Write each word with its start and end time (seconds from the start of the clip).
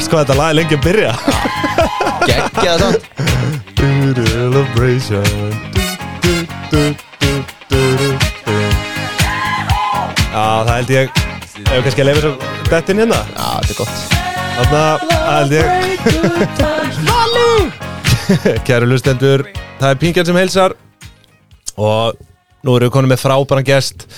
Verst 0.00 0.14
hvað 0.14 0.22
þetta 0.22 0.34
lag 0.38 0.48
er 0.48 0.56
lengi 0.56 0.76
að 0.78 0.84
byrja. 0.86 1.10
Gekkja 2.24 2.74
það 2.80 2.94
Já, 10.30 10.46
það 10.64 10.70
held 10.70 10.92
ég. 10.94 11.10
Ef 11.12 11.68
við 11.68 11.84
kannski 11.84 12.00
að 12.00 12.08
lefa 12.08 12.22
svo 12.22 12.32
dettin 12.70 13.02
hérna? 13.02 13.18
Já, 13.28 13.44
þetta 13.60 13.72
er 13.74 13.76
gott. 13.76 13.98
Þannig 14.56 14.72
að 14.78 14.96
það 15.12 15.36
held 15.36 15.52
ég. 15.58 15.68
Kæru 18.70 18.88
lustendur 18.88 19.44
Það 19.52 19.90
er 19.90 20.00
Pingjan 20.00 20.28
sem 20.30 20.38
heilsar. 20.40 20.72
Og 21.76 22.16
nú 22.64 22.70
erum 22.78 22.88
við 22.88 22.94
konum 22.96 23.12
með 23.12 23.20
frábæran 23.26 23.68
gest. 23.68 24.08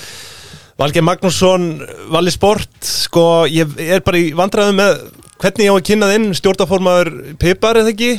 Valgeir 0.78 1.02
Magnússon 1.10 1.66
Valli 2.14 2.30
Sport 2.30 2.70
Sko, 2.86 3.50
ég 3.50 3.66
er 3.82 4.06
bara 4.06 4.22
í 4.22 4.30
vandræðum 4.38 4.78
með 4.78 5.02
Hvernig 5.42 5.66
ég 5.66 5.74
á 5.74 5.76
að 5.76 5.86
kynna 5.88 6.08
þinn 6.12 6.26
Stjórnaformaður 6.38 7.08
Pipar, 7.42 7.80
eða 7.80 7.90
ekki? 7.90 8.10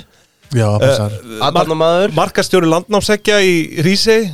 Já, 0.54 0.68
passar. 0.81 1.14
Aðalnamaður 1.48 2.16
Markastjóri 2.18 2.68
landnámsækja 2.70 3.38
í 3.48 3.54
Rísei 3.86 4.34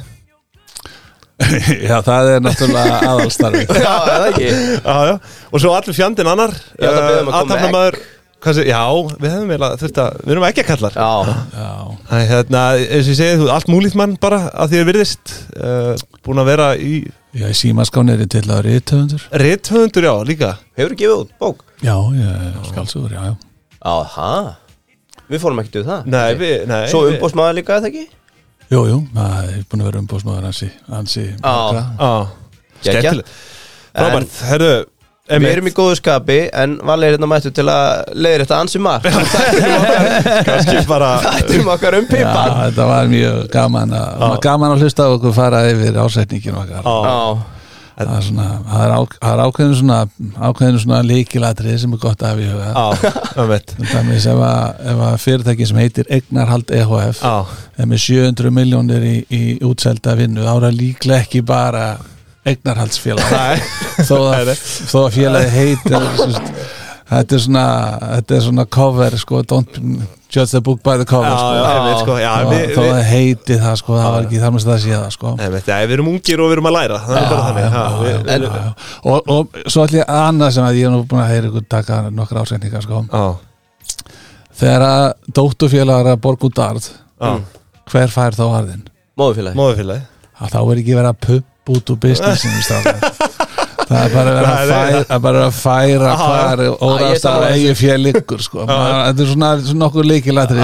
Já, 1.89 1.99
það 2.03 2.31
er 2.33 2.41
náttúrulega 2.43 2.97
aðalstarfi 3.07 3.65
Já, 3.85 3.93
eða 4.15 4.31
ekki? 4.31 4.47
Já, 4.49 4.95
já, 5.11 5.13
og 5.53 5.63
svo 5.63 5.75
allir 5.77 5.99
fjandinn 5.99 6.31
annar 6.33 6.55
að 6.81 7.99
Hvað 8.39 8.55
sé, 8.55 8.63
já, 8.69 8.79
við 9.19 9.33
hefum 9.33 9.49
eiginlega 9.51 9.77
þurft 9.81 9.97
að, 9.99 10.19
við 10.23 10.33
erum 10.33 10.43
ekki 10.47 10.61
að 10.63 10.67
kallar 10.69 10.93
Já, 10.95 11.07
Já, 11.59 11.71
Æ, 12.07 12.17
hérna, 12.29 12.61
eins 12.79 13.01
og 13.03 13.11
ég 13.11 13.17
segi, 13.19 13.39
þú 13.41 13.47
ert 13.49 13.55
allt 13.57 13.71
múlíkt 13.73 13.97
mann 13.99 14.13
bara 14.23 14.45
að 14.55 14.71
því 14.71 14.79
er 14.79 14.87
virðist 14.87 15.33
uh, 15.59 15.89
Búin 16.23 16.39
að 16.39 16.51
vera 16.53 16.69
í 16.79 17.01
já 17.37 17.45
í 17.49 17.55
símaskáni 17.57 18.13
er 18.15 18.23
ég 18.25 18.29
til 18.33 18.41
að 18.49 18.61
rithöfundur 18.65 19.25
rithöfundur, 19.43 20.07
já, 20.09 20.13
líka 20.25 20.49
hefur 20.77 20.95
þú 20.95 20.99
gefið 21.01 21.17
út 21.23 21.33
bók? 21.39 21.63
Já, 21.85 21.95
ég 22.17 22.63
skálsugur, 22.71 23.11
já, 23.13 23.21
já 23.29 23.35
Já, 23.79 23.95
það 24.15 24.49
Við 25.29 25.39
fórum 25.43 25.59
ekki 25.61 25.71
til 25.77 25.83
það 25.85 26.07
Nei, 26.09 26.29
við, 26.39 26.55
nei 26.67 26.87
Svo 26.89 27.03
við- 27.05 27.13
umbóðsmaður 27.17 27.57
líka, 27.59 27.77
eða 27.79 27.91
ekki? 27.91 28.05
Jú, 28.69 28.81
jú, 28.89 28.97
það 29.13 29.51
er 29.53 29.63
búin 29.69 29.81
að 29.83 29.87
vera 29.89 30.01
umbóðsmaður 30.03 30.47
hansi, 30.49 30.67
hansi 30.89 31.23
margra. 31.41 31.83
Já, 31.99 32.09
Geggjað. 32.79 32.99
skemmtilegt 32.99 33.29
Frábært, 33.99 34.35
herðu 34.49 34.73
Við 35.29 35.45
erum 35.51 35.67
í 35.69 35.73
góðu 35.77 35.97
skapi 35.99 36.37
En 36.57 36.77
Valli 36.89 37.05
er 37.09 37.13
hérna 37.17 37.27
mættu 37.29 37.51
til 37.53 37.67
að 37.69 38.15
leiðir 38.17 38.43
þetta 38.45 38.57
ansi 38.63 38.79
margt. 38.81 39.05
Kannski 40.47 40.81
bara 40.89 41.11
Þetta 41.27 41.59
um 41.61 41.69
okkar 41.75 41.99
um 41.99 42.07
Já, 42.09 42.15
pipa 42.15 42.43
þetta 42.63 42.89
var 42.89 43.11
mjög 43.13 43.45
gaman 43.53 43.93
að, 43.99 44.35
gaman 44.43 44.73
að 44.75 44.83
hlusta 44.87 45.07
okkur 45.13 45.35
fara 45.37 45.63
yfir 45.69 46.01
ásetningin 46.01 46.57
okkar. 46.63 46.83
Já, 46.83 46.97
Já, 47.09 47.55
Það 47.99 48.11
er, 48.15 48.21
svona, 48.23 48.43
það 48.63 48.81
er, 48.85 48.91
á, 48.95 48.99
það 49.19 49.31
er 49.33 49.39
ákveðin 49.43 49.73
svona 49.75 49.95
ákveðin 50.47 50.77
svona 50.79 50.99
líkilatrið 51.03 51.73
sem 51.81 51.95
er 51.97 51.99
gott 51.99 52.21
að 52.23 52.29
hafa 52.29 52.39
í 52.39 52.45
huga. 52.47 52.69
Já, 52.69 53.15
það 53.33 53.49
veit 53.49 53.73
Þannig 53.89 54.19
ef, 54.31 54.43
að- 54.49 54.85
ef 54.93 55.01
að 55.09 55.17
fyrirtæki 55.25 55.67
sem 55.67 55.81
heitir 55.83 56.07
Egnarhald 56.15 56.71
EHF 56.77 57.19
Já, 57.19 57.33
er 57.75 57.89
með 57.91 57.99
700 58.05 58.53
miljónir 58.55 59.03
í, 59.03 59.17
í 59.35 59.41
útselda 59.67 60.15
vinnu 60.15 60.47
þá 60.47 60.53
er 60.53 60.63
það 60.69 60.79
líklega 60.79 61.25
ekki 61.25 61.43
bara 61.51 61.83
Egnarhaldsfélag 62.51 63.33
nei 63.33 64.05
þó, 64.07 64.15
að, 64.33 64.53
að 64.53 65.09
félagi 65.17 65.49
heitir 65.55 66.07
þetta 67.09 67.35
er 67.35 67.43
svona 67.43 67.65
þetta 68.15 68.35
er 68.37 68.47
svona 68.47 68.65
cover 68.77 69.17
sko, 69.19 69.41
don't 69.49 69.79
judge 70.29 70.51
the 70.53 70.61
book 70.61 70.81
by 70.85 70.95
the 71.01 71.05
cover 71.09 71.25
Já, 71.25 71.37
sko. 71.41 71.53
já, 71.57 71.79
veit, 71.85 72.01
sko, 72.03 72.15
já, 72.21 72.31
Þó- 72.37 72.51
við, 72.53 72.73
þó 72.75 72.83
að 72.93 72.99
heiti 73.09 73.55
það 73.63 73.77
sko, 73.81 73.95
það 73.97 74.11
var 74.13 74.27
ekki 74.27 74.41
þar 74.43 74.51
með 74.53 74.65
það 74.69 74.79
sé 74.83 74.91
það 74.93 75.13
sko. 75.15 75.31
Við 75.89 75.93
erum 75.95 76.09
ungir 76.11 76.43
og 76.43 76.49
við 76.51 76.55
erum 76.57 76.69
að 76.69 76.75
læra 76.75 76.99
er. 78.35 78.67
Og, 79.09 79.31
og 79.33 79.57
svo 79.65 79.85
ætlum 79.87 80.01
ég 80.03 80.11
annað 80.19 80.53
sem 80.53 80.67
að 80.67 80.77
ég 80.77 80.85
er 80.89 80.93
nú 80.93 81.01
búin 81.09 81.23
að 81.23 81.31
heyra 81.33 81.49
ykkur 81.49 81.65
taka 81.73 81.99
nokkra 82.13 82.43
ásendingar 82.45 82.85
sko. 82.85 83.01
Þegar 84.59 84.85
að 84.85 85.07
dóttufélagar 85.39 86.11
að 86.13 86.21
borga 86.27 86.49
út 86.51 86.61
já, 86.61 87.33
hver 87.89 88.13
fær 88.13 88.37
þá 88.37 88.45
arðin? 88.59 88.85
móðufélagi 89.57 90.05
að 90.39 90.53
þá 90.53 90.59
er 90.61 90.81
ekki 90.83 90.93
verið 90.99 91.09
að 91.09 91.21
pubb 91.25 91.45
út 91.69 91.89
úr 91.89 91.97
businessinu 92.01 92.59
strákar. 92.65 92.97
Það 93.89 94.03
er 94.05 94.13
bara 94.13 94.33
að 94.39 94.47
færa, 94.69 95.01
að 95.09 95.23
bara 95.25 95.43
að 95.47 95.55
færa 95.59 96.13
hvar 96.19 96.63
órast 96.77 97.25
að 97.29 97.45
þessu. 97.45 97.55
eigi 97.55 97.75
fél 97.79 97.97
liggur 98.05 98.43
sko. 98.45 98.65
Þetta 98.69 99.25
er 99.25 99.31
svona, 99.33 99.51
nokkur 99.83 100.09
líkilatri 100.09 100.59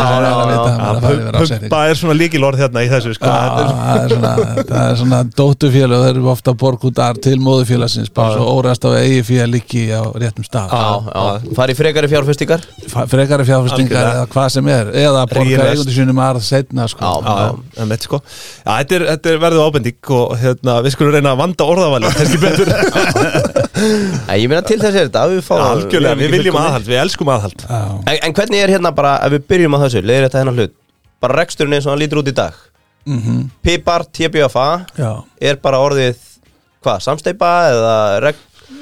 sem 1.50 1.68
er 1.76 2.00
svona 2.00 2.18
líkilorð 2.20 2.62
hérna 2.64 2.86
í 2.86 2.92
þessu 2.92 3.16
sko. 3.18 3.32
Það 3.32 4.04
er 4.04 4.16
svona, 4.16 4.34
það 4.70 4.96
svona 5.02 5.22
dóttufélag 5.36 6.06
þeir 6.06 6.14
eru 6.16 6.30
ofta 6.32 6.54
borgútar 6.66 7.20
til 7.26 7.38
móðufélagsins 7.42 8.12
bara 8.16 8.38
svo 8.38 8.46
órast 8.60 8.86
að 8.88 9.00
eigi 9.02 9.24
fél 9.32 9.50
liggi 9.52 9.86
á 9.94 10.04
réttum 10.16 10.46
stað 10.46 10.74
farið 11.56 11.80
frekari 11.80 12.10
fjárfestingar 12.12 12.66
frekari 13.12 13.48
fjárfestingar 13.48 14.12
eða 14.12 14.26
hvað 14.34 14.50
sem 14.56 14.70
er 14.74 14.92
eða 15.06 15.26
borga 15.32 15.50
Rífast. 15.50 15.72
eigundu 15.74 15.96
sínum 15.96 16.22
arð 16.26 16.46
setna 16.46 16.88
sko. 16.92 17.14
Sko 18.06 18.22
þetta 18.66 18.98
er, 18.98 19.06
þetta 19.14 19.32
er 19.34 19.42
verðu 19.42 19.66
ábending 19.66 20.12
og 20.16 20.36
hérna, 20.42 20.78
við 20.86 20.96
skulum 20.96 21.16
reyna 21.16 21.34
að 21.34 21.42
vanda 21.44 21.70
orðavali 21.74 22.12
kannski 22.16 22.42
betur 22.44 22.72
ég 24.42 24.48
meina 24.52 24.62
til 24.66 24.78
þess 24.82 24.94
er 24.96 25.08
þetta 25.08 25.24
að 25.26 25.36
við 25.36 25.44
fáum 25.48 25.64
Algjörlega, 25.66 26.18
við 26.20 26.34
viljum 26.38 26.58
aðhald, 26.62 26.88
við 26.90 27.02
elskum 27.04 27.32
aðhald. 27.36 27.66
Já. 27.68 27.82
en, 28.12 28.18
en 28.30 28.36
hvernig 28.38 28.64
er 28.66 28.74
hérna 28.76 28.92
bara, 28.96 29.16
ef 29.26 29.36
við 29.36 29.46
byrjum 29.52 29.78
á 29.78 29.80
þessu 29.86 30.02
leiðir 30.06 30.28
þetta 30.28 30.42
hennar 30.44 30.58
hlut, 30.60 30.74
bara 31.24 31.38
reksturinn 31.42 31.78
eins 31.78 31.88
og 31.88 31.94
hann 31.96 32.02
lítur 32.04 32.22
út 32.24 32.32
í 32.32 32.36
dag. 32.36 32.58
Mhm. 33.06 33.40
Pipar, 33.62 34.08
TBFA 34.10 34.68
Já. 34.98 35.12
er 35.42 35.60
bara 35.62 35.78
orðið 35.86 36.18
hvað, 36.86 37.02
samsteipa 37.06 37.52
eða 37.72 37.96
reg... 38.26 38.40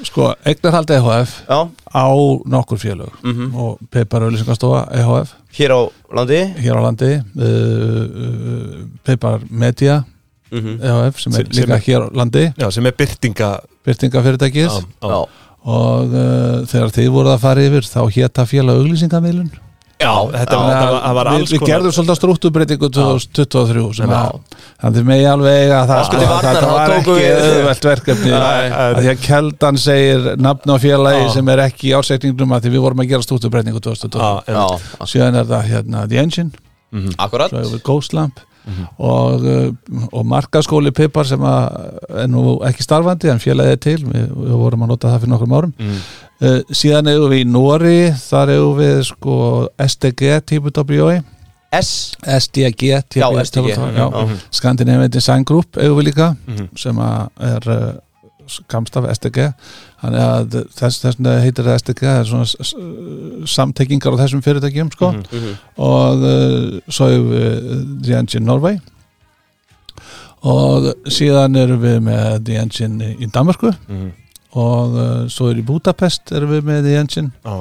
sko, 0.08 0.30
eignarhald 0.48 0.90
EHF 0.96 1.34
já, 1.48 1.58
á 1.92 2.04
nokkur 2.48 2.80
félög 2.80 3.12
og 3.52 3.78
Peipar 3.92 4.24
Auðlýsingastofa 4.24 4.86
EHF 4.96 5.34
hér 5.58 5.72
á 5.76 5.80
landi? 6.16 6.40
Hér 6.64 6.80
á 6.80 6.82
landi 6.84 7.10
uh, 7.20 7.44
uh, 7.44 8.80
Peipar 9.04 9.44
Media 9.50 10.00
mm 10.54 10.80
EHF 10.80 11.20
sem 11.20 11.32
er 11.36 11.44
Sem- 11.44 11.52
sem 11.52 11.64
líka 11.68 11.76
er- 11.78 11.84
hér 11.86 12.04
á 12.04 12.08
landi. 12.16 12.44
Já, 12.60 12.68
sem 12.72 12.86
er 12.88 12.96
byrtinga 12.96 13.52
byrtingafyrirtækis 13.84 14.78
Já, 14.80 15.10
já. 15.10 15.18
og 15.64 16.16
uh, 16.16 16.64
þegar 16.70 16.96
þið 16.98 17.12
voruð 17.14 17.36
að 17.36 17.44
fara 17.44 17.68
yfir 17.68 17.88
þá 17.88 18.00
hétta 18.18 18.48
félag 18.48 18.82
auglýsingamilun 18.82 19.52
Já, 19.94 20.10
þetta 20.26 20.56
var, 20.58 20.72
það 20.74 20.88
var, 20.90 21.02
það 21.04 21.14
var 21.16 21.28
við, 21.28 21.36
alls 21.38 21.52
við 21.54 21.64
gerðum 21.68 21.92
svolítið 21.94 22.16
struktúrbreytingu 22.18 22.88
2023 22.96 23.84
sem 23.94 24.10
Já. 24.10 24.16
að 24.18 24.56
þannig 24.82 24.98
að 24.98 25.06
megi 25.10 25.28
alveg 25.30 25.60
það 25.70 25.92
að 25.94 26.00
varnar, 26.02 26.24
þetta 26.44 26.62
þá 26.64 26.72
var 26.74 26.94
ekki 26.96 27.14
auðvelt 27.28 27.86
verkefni. 27.88 28.32
Að 28.34 28.98
því 28.98 29.12
að 29.12 29.22
Keldan 29.28 29.78
segir 29.80 30.26
nafn 30.42 30.74
á 30.74 30.76
félagi 30.82 31.28
sem 31.36 31.52
er 31.54 31.62
ekki 31.68 31.92
í 31.92 31.94
ásetningnum 31.94 32.56
að 32.56 32.66
því 32.66 32.74
við 32.74 32.84
vorum 32.88 33.04
að 33.04 33.12
gera 33.12 33.28
struktúrbreytingu 33.28 33.84
2023 33.86 34.24
Já, 34.26 34.58
já, 34.58 34.82
já, 34.98 35.06
síðan 35.14 35.38
er 35.40 35.48
það 35.52 35.70
hérna 35.70 36.04
The 36.10 36.20
Engine. 36.24 36.66
Akkurat. 37.14 37.54
Hefur 37.54 37.76
við 37.78 37.86
Ghost 37.86 38.18
Lamp 38.18 38.42
og, 38.98 39.42
uh, 39.44 40.08
og 40.12 40.26
markaskóli 40.26 40.90
Pipar 40.94 41.26
sem 41.28 41.42
er 41.44 42.28
nú 42.28 42.58
ekki 42.64 42.82
starfandi 42.82 43.28
en 43.30 43.40
er 43.70 43.76
til, 43.76 43.98
við, 44.04 44.28
við 44.30 44.54
vorum 44.56 44.82
að 44.86 44.88
nota 44.94 45.08
það 45.12 45.20
fyrir 45.24 45.32
nokkrum 45.34 45.56
árum 45.58 45.72
Mm. 45.78 45.98
uh, 46.40 46.60
síðan 46.72 47.06
hefur 47.12 47.30
við 47.30 47.44
í 47.44 47.50
Nóri 47.50 47.98
þar 48.16 48.48
hefur 48.54 48.78
við 48.80 49.02
sko 49.10 49.68
SDG 49.78 50.40
típu 50.46 50.70
WI 50.72 51.22
S, 51.74 52.14
SDG 52.22 52.94
já. 53.18 53.26
já. 53.98 54.38
Scandinavian 54.50 55.10
Design 55.10 55.44
Group 55.44 55.74
hefur 55.76 55.96
við 56.00 56.12
líka 56.12 56.36
Mhm. 56.46 56.68
sem 56.78 56.96
að 56.96 57.28
er 57.40 57.70
uh, 58.44 58.58
kamstaf 58.68 59.06
SDG 59.14 59.48
þannig 60.02 60.22
að 60.24 60.56
þess, 60.76 60.98
þess 61.02 61.18
vegna 61.18 61.34
heitir 61.44 61.64
það 61.68 61.78
SDG 61.80 62.00
það 62.06 62.18
er 62.20 62.28
svona 62.30 62.48
s- 62.48 62.56
s- 62.60 63.54
samtengingar 63.54 64.16
á 64.16 64.20
þessum 64.22 64.42
fyrirtækjum 64.44 64.90
sko 64.92 65.12
Mhm. 65.12 65.24
Mhm. 65.32 65.54
og 65.76 66.24
uh, 66.24 66.80
svo 66.88 67.08
hefur 67.08 67.32
við 67.32 68.02
The 68.04 68.18
Engine 68.18 68.46
Norway 68.46 68.78
og 70.44 70.90
síðan 71.08 71.56
erum 71.56 71.80
við 71.80 71.98
með 72.04 72.44
The 72.44 72.58
Engine 72.60 73.12
í, 73.16 73.28
Danmarku 73.32 73.72
Mhm. 73.88 74.10
og 74.54 74.94
uh, 74.94 75.26
svo 75.28 75.48
er 75.50 75.56
í 75.62 75.64
Budapest 75.66 76.32
erum 76.32 76.50
við 76.52 76.62
með 76.68 76.82
The 76.84 76.96
Engine 77.00 77.30
Já, 77.44 77.56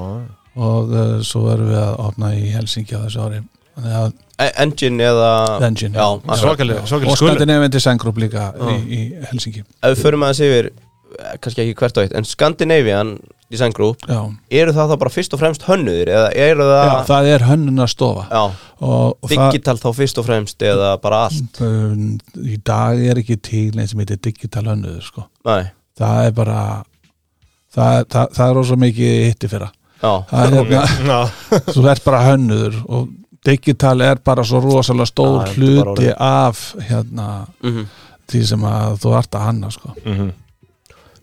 og 0.55 0.91
uh, 0.93 1.21
svo 1.25 1.47
erum 1.53 1.69
við 1.71 1.79
að 1.81 1.99
opna 2.07 2.33
í 2.35 2.51
Helsingi 2.53 2.93
á 2.99 3.01
þessu 3.07 3.23
ári 3.23 3.39
þannig 3.39 3.41
að 3.41 3.43
E- 3.43 3.62
Engine 3.77 5.03
eða 5.03 5.29
Engine, 5.65 5.93
Já, 5.97 6.37
svakalega, 6.37 6.83
og 6.83 7.17
Scandinavian 7.17 7.71
Design 7.73 8.01
Group 8.01 8.19
líka 8.21 8.51
í, 8.53 8.75
í 8.85 8.99
Helsingi 9.29 9.63
Ef 9.63 9.93
við 9.93 10.01
förum 10.03 10.25
aðeins 10.25 10.41
yfir 10.45 10.69
eh, 10.69 11.31
kannski 11.41 11.63
ekki 11.63 11.77
hvert 11.79 11.97
og 11.97 12.05
eitt, 12.05 12.15
en 12.17 12.27
Scandinavian 12.27 13.15
Design 13.53 13.73
Group, 13.75 14.05
já. 14.09 14.21
eru 14.49 14.73
það 14.73 14.93
þá 14.93 14.95
bara 15.03 15.13
fyrst 15.13 15.35
og 15.35 15.41
fremst 15.41 15.65
hönnuðir 15.67 16.09
eða 16.09 16.29
eru 16.45 16.65
það 16.69 16.87
já, 16.87 16.93
það 17.09 17.27
er 17.33 17.45
hönnuna 17.45 17.85
stofa 17.91 18.23
já, 18.31 18.41
og, 18.79 19.11
og 19.13 19.29
það 19.29 19.43
digital 19.43 19.77
þá 19.81 19.89
fyrst 19.99 20.21
og 20.21 20.27
fremst 20.29 20.65
eða 20.65 20.89
bara 21.03 21.19
allt? 21.27 21.61
Um, 21.61 22.07
í 22.41 22.57
dag 22.65 23.03
er 23.03 23.21
ekki 23.21 23.37
til 23.45 23.67
eins 23.77 23.93
sem 23.93 24.01
heitir 24.01 24.21
digital 24.25 24.65
hönnuður 24.71 25.05
sko. 25.05 25.27
Nei, 25.45 25.69
það 25.99 26.29
er 26.29 26.35
bara 26.39 26.59
það, 27.73 27.99
það, 28.09 28.33
það 28.39 28.45
er 28.47 28.57
rosa 28.57 28.79
mikið 28.85 29.19
hitti 29.27 29.51
fyrra. 29.51 29.69
Já, 30.03 30.13
það 30.31 30.45
er 30.45 30.55
hérna, 30.57 30.81
Já, 31.13 31.61
þú 31.75 31.85
ert 31.93 32.07
bara 32.07 32.23
hönnuður 32.31 32.79
og 32.87 33.11
digital 33.45 34.01
er 34.01 34.21
bara 34.23 34.43
svo 34.47 34.61
rosalega 34.63 35.05
stór 35.05 35.37
bara 35.43 35.53
hluti 35.57 36.13
af 36.15 36.73
hérna, 36.89 37.45
mhm 37.61 37.85
því 38.33 38.41
sem 38.49 38.65
að 38.67 38.97
þú 39.03 39.13
ert 39.19 39.37
að 39.37 39.45
hanna 39.49 39.71
sko. 39.73 39.93
Mhm. 40.05 40.31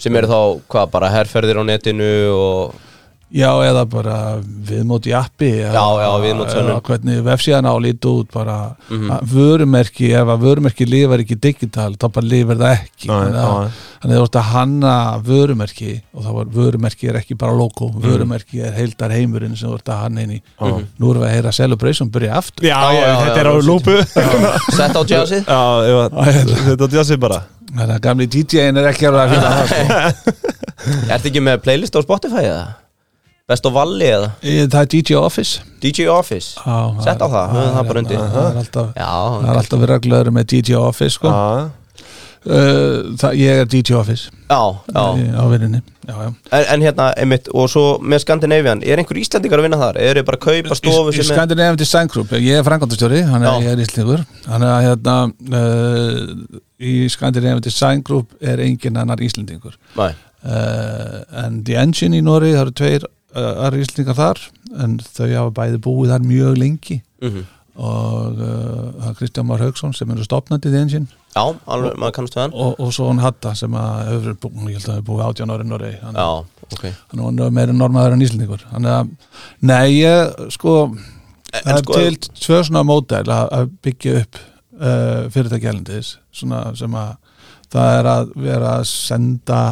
sem 0.01 0.17
eru 0.17 0.27
þá 0.27 0.61
hvað 0.73 0.91
bara 0.91 1.11
herrferðir 1.13 1.59
á 1.61 1.65
netinu 1.69 2.13
og 2.33 2.75
Já, 3.31 3.51
eða 3.63 3.85
bara 3.87 4.15
viðmót 4.43 5.05
í 5.07 5.13
appi 5.15 5.51
Já, 5.63 5.71
já, 6.03 6.09
viðmótshönnun. 6.25 6.71
eða 6.73 6.81
hvernig 6.89 7.21
vefsíðan 7.29 7.69
á 7.71 7.75
líti 7.79 8.09
út 8.11 8.33
bara 8.35 8.57
Mhm. 8.91 9.11
að 9.15 9.21
vörumerki, 9.35 10.09
ef 10.19 10.27
að 10.35 10.41
vörumerki 10.43 10.87
lifar 10.91 11.23
ekki 11.23 11.37
digital, 11.41 11.93
þá 11.95 12.09
bara 12.13 12.27
lifar 12.27 12.57
það 12.59 12.73
ekki 12.81 13.07
þannig 13.07 13.39
að 13.39 13.53
já. 13.55 13.71
þannig 14.03 14.17
að 14.17 14.19
þú 14.19 14.25
ert 14.27 14.39
að 14.41 14.49
hanna 14.51 14.95
vörumerki 15.31 15.93
og 16.15 16.25
þá 16.25 16.31
var 16.35 16.45
vörumerki 16.57 17.09
er 17.09 17.15
ekki 17.21 17.39
bara 17.39 17.53
logo 17.55 17.91
vörumerki 18.03 18.65
er 18.67 18.73
heildar 18.73 19.11
heimurinn 19.15 19.57
sem 19.57 19.69
þú 19.71 19.75
ert 19.79 19.85
að 19.95 20.03
hanna 20.03 20.21
inn 20.27 20.31
í 20.35 20.41
Já. 20.43 20.83
nú 20.99 21.11
erum 21.13 21.23
við 21.23 21.29
að 21.31 21.35
heyra 21.39 21.53
Celebration 21.53 22.11
byrja 22.11 22.35
aftur 22.35 22.67
Já, 22.67 22.81
Já, 22.83 22.99
já, 22.99 23.17
þetta 23.21 23.37
já, 23.37 23.41
er 23.41 23.47
á 23.47 23.55
lúpu 23.63 23.97
Sett 24.75 24.97
á 24.99 25.03
jazzið 25.07 25.45
hérna. 25.47 26.25
þetta 26.67 26.83
er 26.83 26.91
á 26.91 26.97
jazzið 26.99 27.21
bara 27.23 27.41
þannig 27.71 27.95
að 27.95 28.01
gamli 28.01 28.27
DJ-in 28.27 28.77
er 28.77 28.91
ekki 28.91 29.07
alveg 29.07 29.23
að 29.23 29.31
finna 29.31 29.51
það 29.55 29.67
sko. 29.71 30.51
Ertu 31.15 31.29
ekki 31.31 31.41
með 31.47 31.61
playlist 31.63 31.95
á 31.95 32.01
Spotify 32.03 32.43
eða? 32.51 32.67
Best 33.51 33.67
of 33.67 33.75
Valli 33.75 34.07
eða? 34.07 34.31
Í- 34.47 34.69
það 34.71 34.81
er 34.85 34.89
DJ 34.95 35.19
Office 35.19 35.65
DJ 35.83 36.07
Office 36.13 36.55
Já, 36.63 36.79
Sett 37.03 37.19
á 37.19 37.27
það, 37.27 37.53
höfum 37.57 37.77
það 37.77 37.91
bara 37.91 38.03
undir. 38.05 38.23
það 38.23 38.49
er 38.51 38.63
alltaf 38.63 38.97
er 38.97 39.61
alltaf 39.61 39.83
verið 39.85 39.97
að 39.99 40.05
glöður 40.07 40.35
með 40.37 40.51
DJ 40.55 40.77
Office 40.79 41.17
sko. 41.19 41.33
Já, 41.35 41.71
uh, 42.47 43.17
það, 43.21 43.35
Ég 43.41 43.63
er 43.65 43.69
DJ 43.75 43.97
Office 43.99 44.31
já, 44.51 44.61
já. 44.95 45.03
á 45.35 45.45
vinninni 45.51 45.81
já, 46.07 46.15
já. 46.15 46.29
En, 46.53 46.65
en 46.75 46.85
hérna, 46.87 47.09
einmitt, 47.21 47.51
og 47.55 47.69
svo 47.71 47.85
með 48.03 48.23
Scandinavian 48.25 48.81
Er 48.87 48.99
einhver 49.03 49.21
Íslandingar 49.21 49.61
að 49.61 49.67
vinna 49.69 49.79
þar? 49.83 49.99
Er 50.01 50.21
þið 50.21 50.27
bara 50.31 50.41
að 50.41 50.47
kaupa 50.47 50.79
stofu 50.79 51.11
Í, 51.11 51.13
í 51.13 51.19
sem 51.21 51.27
er 51.27 51.31
Scandinavian 51.35 51.79
Design 51.83 52.11
Group 52.15 52.33
Ég 52.39 52.59
er 52.63 52.67
frangandastjóri, 52.67 53.21
hann 53.29 53.47
er, 53.47 53.69
er 53.75 53.85
íslingur 53.85 54.25
Hann 54.49 54.65
er 54.67 54.73
að 54.79 54.89
hérna 54.89 55.17
uh, 55.61 56.59
Í 56.81 56.97
Scandinavian 57.13 57.63
Design 57.67 58.03
Group 58.07 58.35
er 58.41 58.63
engin 58.65 58.99
annar 59.01 59.23
íslendingur 59.23 59.77
Nei, 60.01 60.13
uh, 60.47 61.23
En 61.45 61.61
The 61.67 61.79
Engine 61.83 62.19
í 62.19 62.25
Nóri 62.27 62.55
Það 62.57 62.63
eru 62.69 62.77
tveir 62.83 63.09
uh, 63.35 63.65
aðra 63.67 63.81
íslendingar 63.85 64.19
þar 64.19 64.43
En 64.85 64.99
þau 65.03 65.27
hafa 65.29 65.55
bæði 65.57 65.81
búið 65.83 66.13
þar 66.13 66.27
mjög 66.29 66.61
lengi. 66.61 67.01
Mhm. 67.25 67.49
Og 67.81 68.41
uh, 68.43 68.91
það 69.01 69.09
er 69.09 69.17
Kristján 69.17 69.47
Már 69.49 69.63
Haugsson 69.65 69.95
sem 69.97 70.11
eru 70.13 70.25
stopnandi 70.27 70.69
The 70.69 70.81
Engine 70.85 71.07
Já, 71.31 71.45
alveg, 71.71 71.95
maður 72.03 72.15
kannast 72.17 72.37
hann. 72.37 72.53
Og, 72.53 72.75
og 72.83 72.91
svo 72.93 73.07
hann 73.09 73.23
Hatta 73.23 73.55
sem 73.57 73.77
að 73.79 74.01
hefur 74.09 74.37
búið, 74.43 74.67
ég 74.67 74.81
held 74.81 74.89
að 74.89 74.99
hefur 74.99 75.07
búið 75.07 75.23
átján 75.29 75.53
ári 75.55 75.67
Nóri 75.71 75.93
hann 76.03 76.19
Já, 76.19 76.27
ok. 76.67 76.83
hann 77.15 77.41
var 77.41 77.55
meira 77.55 77.77
normaður 77.77 78.19
en 78.19 78.91
að, 78.91 79.15
nei, 79.63 79.87
ég 80.01 80.51
sko 80.53 80.75
það 81.51 81.73
er 81.73 81.83
sko, 81.85 81.99
til 81.99 82.19
tvö 82.43 82.61
svona 82.67 82.85
módel 82.87 83.33
að, 83.35 83.73
byggja 83.87 84.17
upp 84.25 84.41
uh, 84.43 85.31
fyrirtæki 85.33 85.71
elendis 85.71 86.13
svona 86.35 86.65
sem 86.79 86.95
að 86.99 87.15
það 87.71 87.97
er 88.01 88.11
að 88.11 88.35
vera 88.49 88.75
að 88.81 88.85
senda 88.91 89.63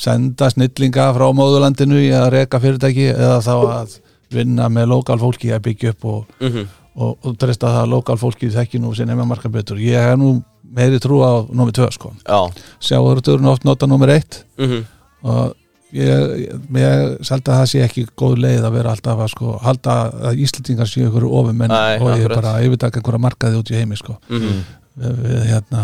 senda 0.00 0.48
snillinga 0.52 1.10
frá 1.16 1.26
móðurlandinu 1.36 2.00
í 2.00 2.10
að 2.16 2.30
reka 2.36 2.60
fyrirtæki 2.62 3.10
eða 3.12 3.40
þá 3.44 3.54
að 3.58 3.96
vinna 4.32 4.68
með 4.72 4.92
lokal 4.94 5.18
fólki 5.20 5.50
að 5.54 5.64
byggja 5.68 5.94
upp 5.94 6.06
og, 6.08 6.20
mhm. 6.40 6.68
og, 6.96 7.16
og 7.26 7.38
treysta 7.40 7.72
það 7.72 7.84
að 7.84 7.94
lokal 7.94 8.18
fólki 8.20 8.50
þekki 8.54 8.80
nú 8.82 8.94
sinni 8.96 9.16
með 9.18 9.30
marka 9.32 9.50
betur. 9.52 9.80
Ég 9.82 10.12
er 10.12 10.18
nú 10.20 10.38
meiri 10.70 11.00
trú 11.02 11.20
á 11.26 11.44
númer 11.50 11.74
tvö 11.76 11.90
sko. 11.94 12.12
Já, 12.22 12.46
sjáurðurinn 12.90 13.50
oft 13.50 13.66
nota 13.66 13.88
númer 13.90 14.14
eitt. 14.14 14.44
Mhm. 14.60 14.84
Og 15.20 15.56
ég, 15.92 16.46
ég, 16.78 17.16
selda 17.26 17.56
að 17.56 17.58
það 17.58 17.70
sé 17.72 17.82
ekki 17.84 18.06
góð 18.16 18.38
leið 18.44 18.68
að 18.68 18.76
vera 18.78 18.94
alltaf 18.94 19.20
að 19.20 19.32
sko 19.34 19.56
halda 19.60 19.96
að 20.30 20.44
Íslendingar 20.46 20.88
séu 20.88 21.08
ykkur 21.08 21.26
ofumenn 21.26 21.74
og 21.74 22.12
ég 22.14 22.30
bara 22.30 22.60
yfirtaka 22.64 23.00
einhverja 23.00 23.24
markaði 23.26 23.60
út 23.60 23.74
í 23.74 23.80
heimi 23.80 23.98
sko. 23.98 24.16
Mhm. 24.30 24.62
Við, 25.00 25.20
við 25.24 25.44
hérna 25.48 25.82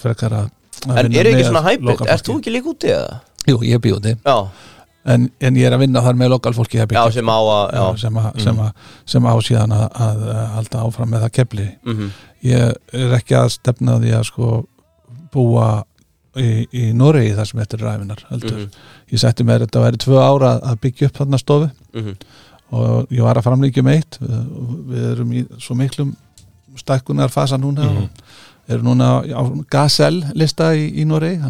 frekar 0.00 0.34
að 0.34 0.54
En 0.86 1.08
vinna 1.08 1.20
er 1.20 1.28
ekki 1.32 1.48
svona 1.48 1.72
lokal 1.82 2.06
Ert 2.12 2.26
þú 2.26 2.38
ekki 2.38 2.52
líka 2.54 2.70
úti 2.70 2.90
eða? 2.94 3.18
Jú, 3.48 3.58
ég 3.64 3.80
Já, 4.24 4.36
en, 5.08 5.28
en 5.40 5.56
ég 5.58 5.68
er 5.68 5.76
að 5.76 5.82
vinna 5.84 6.02
þar 6.04 6.18
með 6.20 6.32
lokal 6.34 6.54
fólki 6.56 6.80
að 6.82 6.94
já, 6.96 7.02
sem 7.14 7.28
á 7.32 7.38
að 7.38 7.74
Já, 7.78 7.84
sem, 8.02 8.18
að, 8.20 8.40
sem, 8.44 8.58
að, 8.64 8.88
sem 9.08 9.28
á 9.28 9.34
síðan 9.48 9.76
að, 9.76 9.84
að, 10.06 10.24
halda 10.56 10.82
áfram 10.84 11.12
með 11.14 11.24
það 11.26 11.34
kefli. 11.38 11.68
Mhm. 11.88 12.10
Ég 12.48 12.74
er 13.04 13.14
ekki 13.18 13.38
að 13.38 13.52
stefna 13.56 13.96
því 14.02 14.12
að 14.18 14.26
sko 14.28 14.50
búa 15.34 15.68
í, 16.38 16.50
í 16.72 16.84
Noregi 16.96 17.32
þar 17.38 17.50
sem 17.50 17.62
þetta 17.62 17.78
er 17.78 17.86
ræfinar 17.86 18.24
heldur. 18.32 18.58
Mhm. 18.58 18.84
Ég 19.14 19.22
setti 19.24 19.46
mér 19.48 19.64
þetta 19.64 19.80
að 19.80 19.86
væri 19.88 20.02
tvö 20.04 20.20
ára 20.22 20.52
að 20.60 20.82
byggja 20.84 21.08
upp 21.10 21.22
þarna 21.22 21.42
stofu. 21.42 21.70
Mhm. 21.94 22.18
Og 22.78 23.14
ég 23.16 23.24
var 23.24 23.40
að 23.40 23.46
framlíkja 23.48 23.80
um 23.80 23.88
eitt. 23.94 24.18
Við, 24.20 25.04
erum 25.14 25.32
í 25.32 25.46
svo 25.56 25.76
miklum 25.78 26.12
stækkunar 26.76 27.32
fasa 27.32 27.56
núna 27.56 27.86
Mhm. 27.88 28.02
og 28.04 28.10
erum 28.68 28.84
núna 28.90 29.24
á 29.24 29.42
Gazelle 29.70 30.32
lista 30.34 30.74
í, 30.76 30.90
í 31.00 31.06
Noregi 31.08 31.40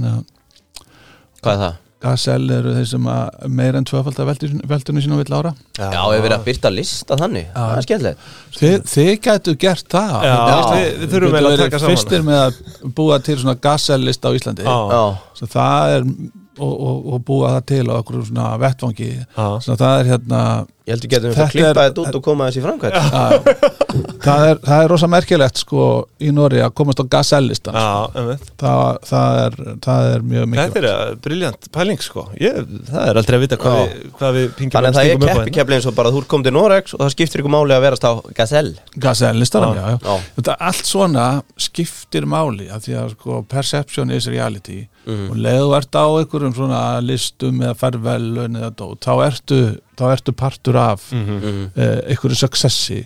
Hvað 1.42 1.52
er 1.52 1.62
það? 1.62 1.76
Gazelle 2.00 2.54
eru 2.60 2.72
þeir 2.76 2.86
sem 2.86 3.06
að 3.10 3.46
meira 3.58 3.80
en 3.80 3.86
tvöfald 3.88 4.18
að 4.22 4.28
veldunum 4.70 5.02
sínum 5.02 5.18
vill 5.18 5.34
ára. 5.34 5.50
Já, 5.78 5.88
hefur 5.98 6.22
verið 6.22 6.36
að 6.36 6.44
byrta 6.46 6.70
lista 6.70 7.16
þannig. 7.18 7.48
Það 7.56 7.72
er 7.80 7.86
skemmtilegt. 7.88 8.28
Þið, 8.58 8.76
þið 8.92 9.10
gætu 9.26 9.54
gert 9.64 9.88
það. 9.96 10.12
Já, 10.28 10.36
Þið- 10.38 10.74
við- 10.78 10.98
við 11.02 11.12
þurfum 11.14 11.34
eiginlega 11.38 11.56
að 11.58 11.64
taka 11.64 11.78
saman. 11.82 11.96
fyrstir 11.96 12.22
með 12.28 12.40
að 12.44 12.92
búa 13.00 13.18
til 13.26 13.36
svona 13.42 13.56
Gazelle 13.60 14.04
lista 14.06 14.30
á 14.30 14.36
Íslandi. 14.38 14.62
Já. 14.62 14.78
Já, 14.94 15.02
Svo 15.40 15.46
það 15.56 15.96
er 15.96 16.06
og, 16.58 16.72
og, 16.80 17.12
og 17.14 17.24
búa 17.24 17.50
það 17.56 17.66
til 17.66 17.84
á 17.90 17.94
okkur 17.98 18.24
svona 18.30 18.46
vettvangi. 18.62 19.10
Það 19.36 19.86
er 19.98 20.04
hérna 20.12 20.42
ég 20.88 20.94
held 20.94 21.04
að 21.04 21.12
getum 21.12 21.28
við 21.28 21.36
Þetta 21.36 21.46
að 21.46 21.54
klippa 21.54 21.68
er- 21.68 21.90
þetta 21.92 22.02
út 22.08 22.18
og 22.18 22.22
koma 22.24 22.48
þessi 22.48 22.62
framkvæmt 22.64 22.96
að, 22.98 23.48
það, 24.24 24.42
er, 24.48 24.60
það 24.64 24.82
er 24.84 24.88
rosa 24.92 25.08
merkilegt 25.12 25.60
sko 25.62 25.84
í 26.24 26.30
Nóri 26.34 26.60
að 26.64 26.72
komast 26.78 27.02
á 27.02 27.04
Já, 27.08 27.88
einmitt. 28.16 28.48
það, 28.60 28.98
það, 29.08 29.38
er, 29.44 29.56
það 29.84 30.08
er 30.14 30.24
mjög 30.32 30.46
mikilvægt 30.52 30.76
Þetta 30.78 30.92
er 31.08 31.14
briljant 31.28 31.68
pæling 31.74 32.02
sko 32.04 32.24
ég, 32.40 32.58
Það 32.88 33.08
er 33.12 33.20
aldrei 33.22 33.38
að 33.38 33.44
vita 33.44 33.58
hvað 33.60 33.78
við, 33.82 34.04
hvað 34.18 34.36
við 34.38 34.48
pingjum 34.58 34.76
Þannig 34.78 34.88
að 34.88 34.98
það 34.98 35.04
er 35.04 35.10
stingum 35.12 35.28
upp 35.28 35.38
á 35.38 35.56
keppi 35.58 35.76
hérna. 35.76 35.90
og 35.92 35.96
bara 35.98 36.12
þú 36.14 36.22
ert 36.22 36.30
komið 36.34 36.48
til 36.48 36.54
Norex 36.58 36.94
og 36.96 37.02
það 37.04 37.12
skiptir 37.16 37.42
ykkur 37.44 37.54
máli 37.56 37.76
að 37.78 37.84
verast 37.86 38.06
á 38.08 38.12
Gazelle 38.38 38.74
Gazelle-listan, 39.06 39.68
Já. 39.68 39.82
já, 39.82 39.98
já. 40.08 40.16
Þetta 40.38 40.56
allt 40.70 40.88
svona 40.88 41.26
skiptir 41.68 42.28
máli 42.28 42.68
af 42.72 42.84
því 42.86 42.96
að 43.02 43.12
sko, 43.16 43.42
perception 43.48 44.10
is 44.14 44.26
reality 44.30 44.86
Mhm. 45.08 45.30
og 45.32 45.36
leiðu 45.40 45.68
ert 45.78 45.96
á 45.96 46.04
einhverjum 46.20 46.52
svona 46.52 46.80
listum 47.00 47.62
eða 47.64 47.74
færvelun 47.80 48.58
eða 48.60 48.68
dót, 48.76 48.98
þá 49.00 49.12
ertu, 49.24 49.60
þá 49.98 50.08
ertu 50.16 50.32
partur 50.32 50.76
af 50.86 51.10
mm. 51.12 51.22
Mhm. 51.22 51.38
mhm 51.44 51.86
einhverju 52.08 52.36
successi 52.46 53.04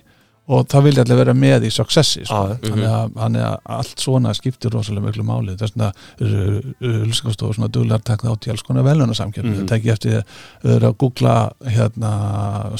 og 0.53 0.67
það 0.69 0.83
vilja 0.85 1.03
allir 1.05 1.17
vera 1.21 1.33
með 1.39 1.65
í 1.69 1.69
successi 1.71 2.25
sko. 2.27 2.35
Já, 2.51 2.57
þannig, 2.67 2.89
að, 2.91 3.13
þannig 3.15 3.43
að 3.47 3.59
allt 3.77 4.01
svona 4.03 4.33
skiptir 4.35 4.73
rosalega 4.75 5.05
miklu 5.07 5.23
máli 5.25 5.55
þess 5.57 5.77
vegna 5.77 5.93
eru 6.19 6.97
hulskastofur 7.07 7.55
svona 7.55 7.71
duglegar 7.73 8.03
takna 8.05 8.33
átt 8.35 8.49
í 8.49 8.51
alls 8.53 8.65
konar 8.67 8.83
velunarsamkjöfni 8.85 9.53
Mhm. 9.53 9.61
þetta 9.63 9.79
ekki 9.79 9.93
eftir 9.95 10.25
að 10.67 10.83
að 10.91 10.97
googla 10.99 11.37
hérna 11.77 12.11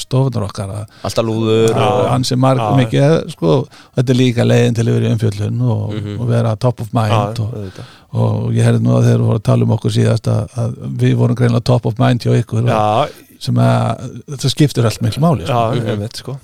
stofunar 0.03 0.45
okkar 0.49 0.69
að 0.75 0.85
Alltaf 1.07 1.25
lúður 1.25 1.71
Já. 1.73 1.87
og 1.87 2.09
hans 2.11 2.31
er 2.31 2.37
marg 2.43 2.59
Já. 2.59 2.69
mikið 2.83 3.31
sko, 3.31 3.55
þetta 3.95 4.09
er 4.13 4.19
líka 4.21 4.43
leiðin 4.45 4.75
til 4.75 4.83
að 4.85 4.93
vera 4.99 5.09
í 5.09 5.15
umfjöllun 5.15 5.61
og, 5.71 5.93
Mhm. 5.93 6.19
og 6.19 6.27
vera 6.27 6.55
top 6.55 6.81
of 6.81 6.93
mind 6.93 7.11
Já, 7.11 7.43
og, 7.43 7.53
auðvitað. 7.53 7.85
og 8.13 8.51
ég 8.53 8.63
hefði 8.67 8.81
nú 8.83 8.91
að 8.99 9.03
þeir 9.07 9.19
voru 9.23 9.39
að 9.39 9.43
tala 9.43 9.63
um 9.63 9.71
okkur 9.71 9.91
síðast 9.91 10.27
að, 10.27 10.47
að 10.57 10.75
við 10.99 11.15
vorum 11.15 11.35
greinlega 11.35 11.63
top 11.63 11.85
of 11.85 11.97
mind 11.97 12.19
hjá 12.21 12.35
ykkur 12.43 12.63
og, 12.63 12.67
Já, 12.67 13.07
sem 13.43 13.57
að 13.59 14.03
þetta 14.33 14.51
skiptir 14.53 14.87
allt 14.89 15.01
miklu 15.03 15.23
máli 15.25 15.47
sko. 15.47 15.61
já, 15.75 15.87
einmitt 15.93 16.21
sko 16.23 16.37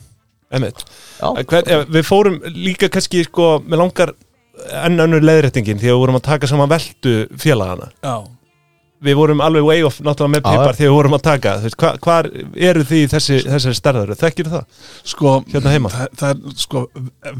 Einmitt. 0.49 0.79
Já, 1.21 1.27
Hver, 1.45 1.67
ef, 1.69 1.81
Við 1.93 2.07
fórum 2.07 2.39
líka 2.55 2.87
kannski 2.89 3.19
sko 3.27 3.59
með 3.69 3.83
langar 3.83 4.11
enn 4.81 4.97
önnur 5.03 5.21
leiðréttingin 5.21 5.77
því 5.77 5.91
að 5.91 5.93
við 5.93 5.99
vorum 6.01 6.17
að 6.17 6.23
taka 6.25 6.49
saman 6.49 6.71
veldu 6.71 7.13
félagana 7.39 7.91
já. 8.01 8.15
Við 9.05 9.15
vorum 9.15 9.39
alveg 9.45 9.63
way 9.67 9.83
off 9.87 9.99
náttúrulega 10.03 10.33
með 10.33 10.41
pipar 10.49 10.75
þegar 10.75 10.89
við 10.89 10.95
vorum 10.97 11.13
að 11.15 11.21
taka 11.29 11.53
Þú 11.61 11.67
veist, 11.69 11.77
hva, 11.79 11.91
Hvar 12.03 12.27
eru 12.69 12.81
þið 12.89 13.03
í 13.05 13.11
þessi, 13.13 13.37
þessari 13.45 13.77
stærðar? 13.77 14.15
Þekkir 14.19 14.49
það? 14.55 14.65
sko, 15.13 15.35
Hérna 15.53 15.75
heima? 15.75 15.91
það, 15.93 16.09
það 16.19 16.33
er 16.33 16.57
sko 16.65 16.81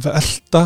velta 0.06 0.64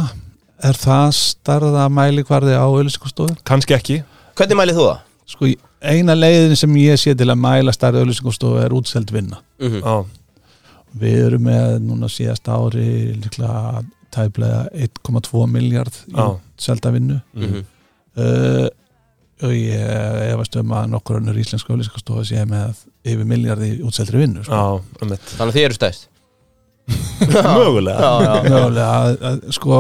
er 0.70 0.78
það 0.84 1.08
starða 1.18 1.88
mælikvarði 1.96 2.54
á 2.60 2.66
auðlýsingastofu 2.68 3.40
Kannski 3.48 3.78
ekki 3.80 3.98
Hvernig 4.38 4.60
mælið 4.60 4.78
þú 4.82 4.86
það? 4.92 5.02
sko 5.34 5.50
eina 5.84 6.16
leiðin 6.16 6.56
sem 6.60 6.76
ég 6.80 7.00
sé 7.02 7.14
til 7.18 7.28
að 7.32 7.40
mæla 7.44 7.74
starða 7.76 8.04
auðlýsingastofu 8.04 8.62
er 8.64 8.76
útseld 8.78 9.12
vinna 9.14 9.42
Mhm. 9.60 9.82
Já, 9.84 10.06
við 11.00 11.18
erum 11.28 11.44
með 11.48 11.80
núna 11.88 12.10
síðast 12.12 12.48
ári 12.48 13.16
líklega 13.18 13.84
tæplega 14.14 14.68
1,2 14.74 15.48
miljard 15.50 15.94
í 16.08 16.16
Já. 16.18 16.40
selda 16.58 16.92
vinnu 16.94 17.22
Mhm. 17.34 17.64
uh, 18.18 18.68
og 19.44 19.50
ég 19.52 20.32
efast 20.34 20.56
um 20.60 20.70
að 20.72 20.90
nokkur 20.94 21.18
önnur 21.20 21.36
íslenska 21.42 21.74
auðlýsingastofa 21.74 22.24
sé 22.24 22.46
með 22.48 22.76
yfir 23.04 23.26
miljardi 23.26 23.82
útseldri 23.84 24.22
vinnu 24.22 24.44
sko. 24.46 24.54
já, 24.54 24.82
einmitt 25.02 25.20
Þannig 25.38 25.52
að 25.52 25.58
þið 25.58 25.66
eru 25.66 25.74
stæst 25.80 26.08
Mögulega 27.32 28.00
Já, 28.00 28.12
já, 28.24 28.34
mögulega 28.50 28.88
að, 28.94 29.14
að, 29.30 29.38
sko 29.58 29.78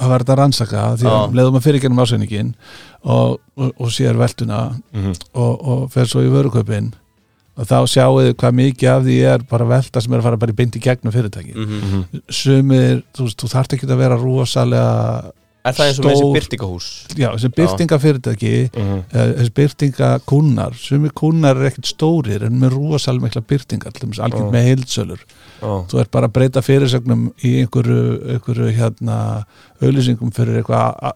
að 0.00 0.08
verða 0.14 0.32
að 0.34 0.40
rannsaka 0.42 0.86
því 1.00 1.06
að 1.10 1.18
Já. 1.18 1.34
leiðum 1.40 1.58
að 1.60 1.66
fyrir 1.66 1.80
gennum 1.84 2.02
ásenningin 2.04 2.54
og, 3.04 3.38
og, 3.56 3.70
og 3.78 3.92
sér 3.94 4.18
veltuna 4.20 4.60
Mhm. 4.94 5.12
og, 5.34 5.68
og 5.68 5.86
fer 5.94 6.06
svo 6.10 6.24
í 6.26 6.30
vöruköpin 6.32 6.92
og 7.60 7.66
þá 7.68 7.76
sjáu 7.92 8.14
þið 8.22 8.34
hvað 8.40 8.54
mikið 8.60 8.88
af 8.94 9.02
því 9.04 9.16
er 9.34 9.42
bara 9.50 9.66
velta 9.68 10.00
sem 10.00 10.12
er 10.14 10.20
að 10.22 10.28
fara 10.28 10.36
bara 10.40 10.52
í 10.54 10.56
beint 10.56 10.76
í 10.78 10.80
gegnum 10.84 11.12
fyrirtæki 11.12 11.54
Mhm. 11.54 11.80
Mhm. 11.80 12.22
sumir, 12.30 13.02
þú 13.16 13.28
þú 13.36 13.50
þarft 13.54 13.74
ekki 13.76 13.88
að 13.90 13.96
vera 14.04 14.16
rosalega 14.20 15.32
Er 15.62 15.74
það 15.76 15.88
eins 15.90 15.98
og 16.00 16.04
með 16.06 16.14
þessi 16.14 16.28
byrtingahús? 16.36 16.84
já, 17.20 17.28
þessi 17.36 17.48
byrtingafyrirtæki 17.58 18.52
Mhm. 18.72 18.98
eh, 19.12 19.32
þessi 19.40 19.52
byrtingakúnar 19.58 20.74
sem 20.80 21.04
er 21.04 21.10
kúnar 21.12 21.56
er 21.60 21.68
ekkert 21.70 21.86
stórir 21.90 22.42
en 22.46 22.58
með 22.60 22.70
rúasal 22.78 23.20
mikla 23.20 23.42
byrtingar 23.42 23.92
algjörn 23.92 24.48
Já. 24.48 24.52
með 24.54 24.64
heildsölur 24.68 25.20
Já, 25.60 25.86
þú 25.90 26.00
ert 26.00 26.10
bara 26.10 26.28
að 26.28 26.32
breyta 26.32 26.62
fyrirsögnum 26.64 27.26
í 27.44 27.60
einhverju, 27.60 28.00
einhverju 28.32 28.70
hérna 28.78 29.44
auðlýsingum 29.82 30.32
fyrir 30.32 30.62
eitthvað 30.62 31.12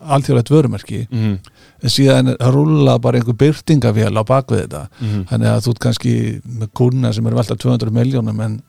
alþjóðlegt 0.00 0.50
vörumerki 0.50 1.06
Mhm. 1.10 1.38
en 1.82 1.88
síðan 1.90 2.36
rúla 2.40 2.98
bara 3.00 3.18
einhver 3.18 3.36
byrtingavél 3.36 4.16
á 4.16 4.24
bakvið 4.24 4.66
þetta 4.66 4.88
Mhm. 5.00 5.26
þannig 5.28 5.48
að 5.52 5.60
þú 5.60 5.70
ert 5.70 5.78
kannski 5.80 6.40
með 6.48 6.68
kuna 6.74 7.12
sem 7.12 7.26
eru 7.26 7.36
velta 7.36 7.54
200 7.56 7.90
miljónum 7.92 8.40
en, 8.40 8.62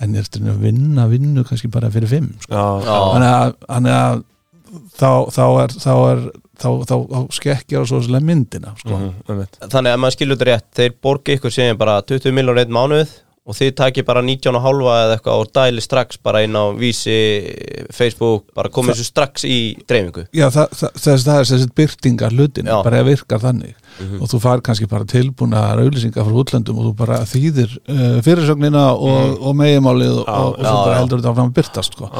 en 0.00 0.14
er 0.14 0.22
þetta 0.22 0.46
að 0.54 0.58
vinna 0.60 1.08
vinnu 1.08 1.44
kannski 1.44 1.68
bara 1.70 1.90
fyrir 1.90 2.06
5 2.08 2.34
sko. 2.40 2.54
Að, 2.54 3.54
þannig 3.68 3.90
að 3.90 4.24
þá, 4.98 5.10
þá 5.34 5.42
er 5.64 5.74
þá 5.80 5.92
er 6.10 6.20
þá, 6.60 6.68
þá, 6.84 6.94
þá 7.14 7.18
skekkjar 7.38 7.88
svo 7.88 8.02
svolítið 8.04 8.28
myndina 8.28 8.76
sko. 8.80 8.92
Mhm, 8.98 9.10
einmitt. 9.28 9.58
Þannig 9.64 9.94
að 9.96 10.04
maður 10.04 10.18
skilur 10.18 10.38
þetta 10.40 10.52
rétt 10.52 10.70
Þeir 10.80 10.94
borgi 11.02 11.36
ykkur 11.38 11.56
sem 11.56 11.80
bara 11.80 11.98
20 12.06 12.36
miljónur 12.36 12.62
einn 12.64 12.74
mánuð 12.76 13.18
og 13.50 13.56
þið 13.56 13.70
takir 13.80 14.04
bara 14.06 14.20
19 14.22 14.54
og 14.54 14.62
halva 14.62 14.96
eða 15.06 15.14
eitthvað 15.16 15.40
og 15.42 15.48
dæli 15.56 15.82
strax 15.82 16.18
bara 16.22 16.42
inn 16.44 16.54
á 16.54 16.70
vísi, 16.76 17.14
Facebook, 17.90 18.44
bara 18.54 18.70
komið 18.70 18.98
þessu 18.98 19.06
strax 19.08 19.46
í 19.48 19.56
dreifingu. 19.88 20.26
Já, 20.36 20.44
það, 20.54 20.76
það, 20.76 20.92
þess, 21.06 21.24
það 21.26 21.40
er 21.40 21.48
þessi 21.48 21.70
byrtingar 21.80 22.36
hlutin 22.36 22.70
bara 22.70 23.00
virkar 23.08 23.42
þannig. 23.42 23.74
Og 24.20 24.30
þú 24.30 24.42
fær 24.44 24.62
kannski 24.68 24.86
bara 24.92 25.08
tilbúna 25.08 25.64
auðlýsingar 25.72 26.28
frá 26.28 26.38
útlöndum 26.44 26.78
og 26.78 26.90
þú 26.90 26.94
bara 27.00 27.18
þýðir 27.26 27.74
uh, 27.80 28.20
fyrirsögnina 28.28 28.86
og, 28.94 29.34
og 29.40 29.58
meginmálið 29.58 30.20
og, 30.20 30.24
Já, 30.28 30.36
og, 30.36 30.52
og 30.52 30.62
já, 30.62 30.70
svo 30.70 30.78
bara 30.84 31.00
heldur 31.00 31.24
þetta 31.24 31.34
áfram 31.34 31.50
að 31.50 31.58
byrtast 31.58 31.98
sko. 31.98 32.12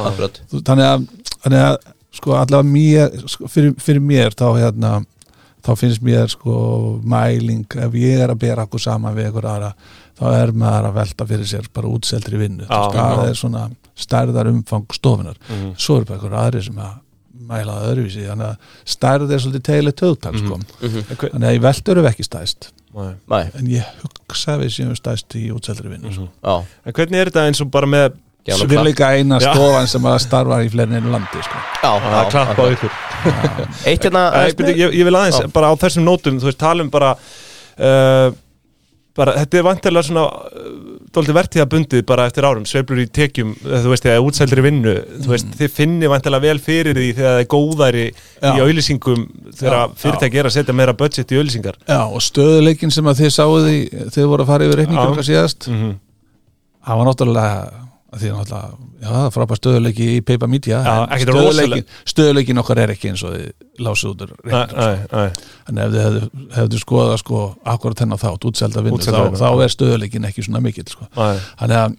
Þannig 0.67 0.89
að, 0.89 1.09
þannig 1.45 1.67
að 1.69 1.79
sko 2.11 2.35
allavega 2.35 2.69
mér, 2.69 3.27
sko, 3.31 3.47
fyrir, 3.47 3.73
fyrir 3.79 4.01
mér 4.03 4.33
þá 4.35 4.47
hérna 4.59 4.93
þá 5.61 5.75
finnst 5.77 6.01
mér 6.01 6.27
sko 6.33 6.99
mæling 7.03 7.65
ef 7.85 7.93
ég 7.93 8.19
er 8.25 8.33
að 8.33 8.39
bera 8.41 8.65
okkur 8.65 8.81
saman 8.81 9.15
við 9.15 9.29
ykkur 9.31 9.45
aðra 9.51 9.73
þá 10.17 10.25
er 10.41 10.51
maður 10.57 10.89
að 10.89 10.97
velta 10.99 11.27
fyrir 11.29 11.45
sér 11.51 11.69
bara 11.73 11.87
útseldri 11.87 12.37
vinnu 12.41 12.65
Já, 12.67 12.81
það 12.95 13.23
er 13.29 13.37
svona 13.39 13.69
stærðar 14.01 14.49
umfang 14.51 14.87
stofunar 14.97 15.37
Mhm. 15.49 15.75
svo 15.77 15.99
er 16.01 16.05
bara 16.09 16.19
ykkur 16.19 16.37
aðri 16.41 16.63
sem 16.65 16.75
að 16.81 16.99
mæla 17.51 17.73
öðruvísi 17.89 18.25
þannig 18.27 18.47
að 18.47 18.57
stærð 18.85 19.31
er 19.33 19.39
svolítið 19.41 19.63
tegilegt 19.67 19.97
tögtak 19.99 20.35
sko. 20.37 20.55
En 20.81 20.89
hver- 21.17 21.31
þannig 21.33 21.47
að 21.49 21.55
í 21.57 21.61
veldur 21.65 21.95
við 22.01 22.09
ekki 22.11 22.23
stæst 22.27 22.69
Nei. 22.93 23.13
Nei, 23.29 23.43
en 23.55 23.67
ég 23.71 23.85
hugsa 24.03 24.57
við 24.59 24.69
séum 24.75 24.95
stæst 24.95 25.35
í 25.39 25.49
útseldri 25.51 25.87
vinnu 25.89 26.09
Mhm. 26.09 26.13
sko. 26.13 26.27
já 26.43 26.65
En 26.85 26.93
hvernig 26.93 27.15
er 27.21 27.25
þetta 27.31 27.47
eins 27.47 27.61
og 27.61 27.71
bara 27.71 27.87
með 27.87 28.13
Svo 28.49 28.65
klapp. 28.65 28.85
líka 28.87 29.11
eina 29.13 29.37
stofan 29.41 29.87
sem 29.89 30.05
að 30.09 30.19
starfa 30.23 30.61
í 30.65 30.69
fleiri 30.73 30.97
einu 30.97 31.11
landi 31.13 31.43
sko. 31.45 31.59
Já, 31.83 31.89
að 31.91 32.15
já, 32.15 32.21
klappa 32.33 32.65
á 32.65 32.67
ykkur. 32.73 32.95
Eitt 33.89 34.07
hérna 34.07 34.23
byrju, 34.57 34.77
ég, 34.79 34.95
ég 34.97 35.05
vil 35.05 35.17
aðeins, 35.17 35.43
Já. 35.43 35.51
bara 35.53 35.69
á 35.69 35.73
þessum 35.77 36.07
nótum 36.07 36.39
þú 36.41 36.49
veist, 36.49 36.57
talum 36.61 36.89
bara 36.89 37.11
uh, 37.13 38.31
bara, 39.17 39.35
þetta 39.43 39.59
er 39.59 39.65
vantilega 39.67 40.07
svona 40.07 40.23
uh, 40.25 40.71
dóldi 41.13 41.35
vertíða 41.35 41.67
bundið 41.69 42.01
bara 42.09 42.25
eftir 42.31 42.47
árum 42.47 42.65
sveiflur 42.65 43.03
í 43.03 43.05
tekjum, 43.11 43.51
eh, 43.61 43.81
þú 43.83 43.91
veist, 43.91 44.05
eða 44.07 44.23
útseldri 44.25 44.63
vinnu 44.63 44.93
þú 45.25 45.33
veist, 45.33 45.53
þið 45.59 45.73
finnir 45.75 46.11
vantilega 46.13 46.45
vel 46.47 46.61
fyrir 46.63 46.95
því 46.97 47.07
þegar 47.17 47.35
það 47.35 47.43
er 47.43 47.49
góðæri 47.51 48.05
Já. 48.07 48.47
í 48.47 48.63
auðlýsingum 48.65 49.25
þegar 49.59 49.75
Já, 49.77 49.83
fyrirtæki 50.05 50.41
er 50.41 50.49
að 50.49 50.55
setja 50.55 50.77
meira 50.81 50.95
budget 50.97 51.35
í 51.35 51.41
auðlýsingar 51.41 51.77
Já, 51.83 51.99
og 52.07 52.23
stöðuleikin 52.23 52.95
sem 52.95 53.11
að 53.11 53.21
þið 53.25 53.33
sáuð 53.37 53.69
í 53.69 53.79
þið 54.15 54.29
voru 54.31 54.47
að 54.47 54.53
fara 54.55 54.69
yfir 54.69 54.81
reikningum 54.81 55.11
Mm 58.11 58.17
-hmm. 58.17 58.21
því 58.21 58.27
að 58.31 58.37
náttúrulega, 58.37 58.71
já, 59.01 59.07
það 59.07 59.25
er 59.25 59.31
frábær 59.35 59.59
stöðuleiki 59.59 60.07
í 60.17 60.21
Peipa 60.21 60.47
ekkert 61.15 61.31
stöðuleikin, 61.31 61.85
stöðuleikin 62.05 62.59
okkar 62.59 62.79
er 62.79 62.89
ekki 62.89 63.09
eins 63.09 63.23
og 63.23 63.33
þið 63.35 63.51
lásið 63.79 64.09
út 64.11 64.21
nei, 65.11 65.31
en 65.69 65.77
ef 65.77 65.91
þið 65.91 66.29
hefðu, 66.57 66.79
skoðað 66.79 67.17
sko 67.23 67.55
akkurat 67.63 67.97
þennan 67.97 68.19
þátt, 68.21 68.45
útselda 68.45 68.83
vinnu 68.83 68.99
þá, 68.99 69.31
þá 69.39 69.49
er 69.63 69.75
stöðuleikin 69.75 70.25
ekki 70.27 70.43
svona 70.43 70.59
mikill 70.59 70.87
sko. 70.87 71.07
þannig 71.15 71.77
að 71.77 71.95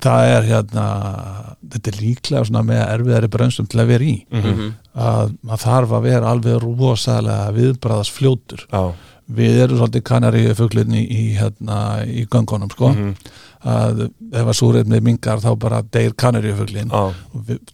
það 0.00 0.30
er 0.32 0.46
hérna 0.48 0.84
þetta 1.68 1.90
er 1.92 1.98
líklega 2.00 2.44
svona 2.48 2.62
með 2.64 2.82
erfiðari 2.86 3.30
brönsum 3.32 3.68
til 3.68 3.82
að 3.82 3.90
vera 3.92 4.04
í. 4.08 4.14
Mhm. 4.32 4.70
að 4.92 5.34
maður 5.40 5.62
þarf 5.62 5.92
að 5.96 6.02
vera 6.02 6.30
alveg 6.32 6.56
rosalega 6.60 7.52
viðbræðas 7.56 8.10
fljótur 8.12 8.66
Já, 8.68 8.92
við 9.30 9.60
erum 9.64 9.78
svolítið 9.78 10.02
kanari 10.02 10.42
fuglinni 10.58 11.02
í, 11.06 11.22
hérna, 11.38 12.02
í 12.06 12.26
göngunum 12.26 12.70
sko 12.72 12.88
Mhm. 12.92 13.14
að 13.62 14.00
ef 14.32 14.46
að 14.50 14.56
súrefnið 14.58 15.02
mingar 15.06 15.38
þá 15.38 15.52
bara 15.58 15.82
deyr 15.82 16.12
kanari 16.18 16.50
fuglin 16.58 16.90
já, 16.90 17.12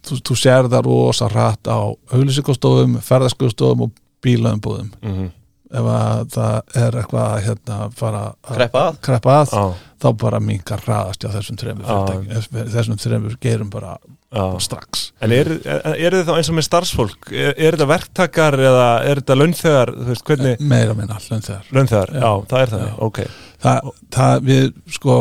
þú, 0.05 0.19
þú 0.21 0.35
sér 0.37 0.67
það 0.69 0.85
rosa 0.85 1.27
rætt 1.27 1.65
á 1.65 1.79
auglýsingastofum, 2.13 2.99
ferðarskustofum 3.01 3.81
og 3.87 3.91
bílaumbúðum 4.21 4.91
mhm, 5.01 5.31
ef 5.73 5.85
að 5.89 6.29
það 6.35 6.61
er 6.75 6.97
eitthvað 7.01 7.25
að 7.33 7.43
hérna, 7.47 7.79
fara 7.97 8.21
að 8.43 8.55
Kreppa 9.01 9.35
að. 9.41 9.49
já, 9.53 9.73
þá 10.01 10.07
bara 10.17 10.39
mingar 10.39 10.79
hraðast 10.85 11.25
á 11.25 11.29
þessum 11.33 11.57
þremur 11.57 11.85
Já. 11.85 11.97
fyrirtækjum, 12.05 12.69
þessum 12.73 12.97
þremur 13.01 13.35
gerum 13.41 13.69
bara 13.69 13.97
já. 14.33 14.59
strax 14.61 15.08
En 15.19 15.33
er, 15.35 15.49
er, 15.67 16.15
þið 16.15 16.25
þá 16.29 16.33
eins 16.37 16.49
og 16.51 16.55
með 16.55 16.65
starfsfólk? 16.69 17.29
Er, 17.33 17.53
er 17.57 17.75
þetta 17.75 17.87
verktakar 17.89 18.55
eða 18.55 18.87
er 19.03 19.19
þetta 19.19 19.35
launþegar, 19.39 19.93
þú 19.97 20.09
veist, 20.13 20.25
hvernig 20.29 20.61
meira 20.71 20.95
minna 20.95 21.17
allan 21.19 21.43
þegar 21.43 21.71
launþegar, 21.75 22.13
já, 22.15 22.21
Já. 22.23 22.45
það 22.51 22.61
er 22.63 22.73
þannig, 22.73 22.91
Já. 22.93 22.99
ok. 23.09 23.21
Það, 23.65 23.89
það 24.15 24.45
við 24.47 24.69
sko 24.95 25.15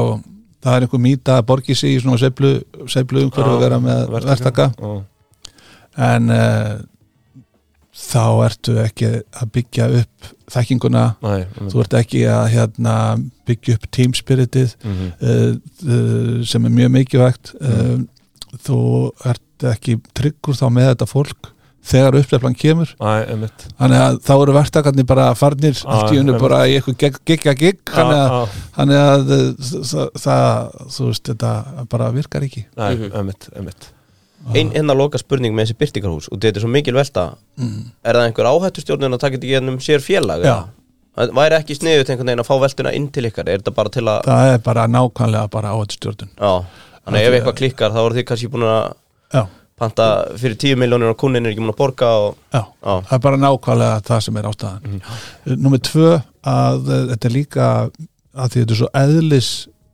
það 0.64 0.76
er 0.76 0.86
einhver 0.86 1.02
mýta 1.02 1.38
að 1.38 1.48
borgi 1.48 1.76
sig 1.78 1.96
í 1.96 2.02
svona 2.02 2.20
sveiflu, 2.20 2.52
sveiflu 2.90 3.24
umhverju 3.26 3.56
að 3.56 3.64
vera 3.64 3.80
með 3.82 4.04
verktaka. 4.14 4.68
en 6.08 6.30
uh, 6.34 6.76
þá 7.98 8.24
ertu 8.46 8.76
ekki 8.82 9.08
að 9.18 9.50
byggja 9.56 9.88
upp 10.02 10.28
þekkinguna. 10.54 11.04
Nei, 11.24 11.40
þú 11.72 11.82
ert 11.82 11.96
ekki 11.98 12.22
að 12.30 12.44
hérna, 12.54 12.94
byggja 13.48 13.78
upp 13.78 13.88
teamspiritið 13.94 14.76
mhm, 14.84 15.10
uh, 15.18 15.50
uh, 15.88 16.38
sem 16.46 16.68
er 16.68 16.76
mjög 16.78 16.94
mikilvægt. 16.94 17.52
Uh, 17.58 18.06
þú 18.66 18.78
ert 19.28 19.68
ekki 19.74 19.98
tryggur 20.16 20.54
þá 20.58 20.66
með 20.72 20.90
þetta 20.92 21.08
fólk 21.10 21.50
þegar 21.88 22.16
uppseflan 22.18 22.56
kemur 22.58 22.90
Æ, 23.00 23.12
þannig 23.78 24.00
að 24.02 24.16
þá 24.26 24.32
eru 24.42 24.54
verktakarnir 24.56 25.06
bara 25.08 25.28
farnir 25.38 25.78
allt 25.88 26.12
í 26.12 26.18
unnu 26.20 26.34
bara 26.40 26.58
í 26.68 26.74
eitthvað 26.76 26.96
gig- 27.00 27.20
gigga 27.30 27.54
gig 27.56 27.78
þannig 27.88 28.18
að, 28.18 28.32
Já, 28.34 28.64
þannig 28.76 28.98
að 29.02 29.30
uh, 29.36 30.08
það, 30.18 30.74
þú 30.96 31.06
veist, 31.10 31.30
þetta 31.30 31.52
bara 31.94 32.10
virkar 32.12 32.44
ekki 32.48 32.64
Nei, 32.76 32.90
Mhm. 32.96 33.12
einmitt, 33.14 33.48
einmitt 33.56 33.88
Ein, 34.54 34.70
einna 34.72 34.94
loka 34.94 35.18
spurning 35.18 35.52
með 35.54 35.66
þessi 35.68 35.78
byrtingarhús 35.82 36.28
og 36.32 36.38
þetta 36.40 36.60
er 36.60 36.62
svo 36.62 36.68
mikil 36.70 36.94
velta 36.94 37.24
mm. 37.58 37.78
Er 38.06 38.14
það 38.14 38.26
einhver 38.28 38.46
áhættustjórnun 38.52 39.16
að 39.16 39.22
taka 39.24 39.36
þetta 39.36 39.48
í 39.48 39.54
gennum 39.56 39.78
sér 39.82 40.00
félag? 40.04 40.44
Já. 40.46 40.52
eða? 40.52 40.68
Það 41.18 41.32
Væri 41.40 41.56
ekki 41.58 41.74
sniðut 41.74 42.10
einhvern 42.12 42.30
veginn 42.30 42.42
að 42.44 42.46
fá 42.48 42.54
veltuna 42.62 42.92
inn 42.94 43.08
til 43.12 43.24
ykkar 43.26 43.48
Er 43.50 43.58
þetta 43.58 43.74
bara 43.74 43.90
til 43.90 44.04
að 44.06 44.20
það 44.28 44.52
er 44.52 44.58
bara 44.68 44.84
nákvæmlega 44.86 45.50
bara 45.50 45.72
áhættustjórnun 45.74 46.30
Já, 46.38 46.52
þannig 47.08 47.22
að 47.24 47.28
ef 47.32 47.36
eitthvað 47.40 47.56
klikkar 47.62 47.94
þá 47.96 48.00
voru 48.04 48.18
þið 48.20 48.26
kannski 48.28 48.50
búin 48.52 48.66
að 48.68 49.48
panta 49.78 50.06
fyrir 50.34 50.56
10 50.58 50.74
miljónir 50.80 51.12
og 51.12 51.18
kunnin 51.20 51.46
er 51.46 51.52
ekki 51.54 51.62
búin 51.62 51.70
að 51.70 51.76
borga 51.78 52.06
og 52.18 52.32
já, 52.50 52.60
Já, 52.82 52.94
það 53.06 53.12
er 53.14 53.20
bara 53.28 53.38
nákvæmlega 53.38 54.00
það 54.08 54.22
sem 54.26 54.38
er 54.40 54.48
ástæðan. 54.48 54.86
Mm. 54.88 55.58
Númer 55.62 55.82
tvö 55.86 56.08
að 56.50 56.88
uh, 56.90 57.02
þetta 57.12 57.28
er 57.28 57.34
líka 57.36 57.66
að 58.34 58.48
því 58.50 58.62
þetta 58.64 58.74
er 58.74 58.80
svo 58.80 58.88
eðlis 59.02 59.50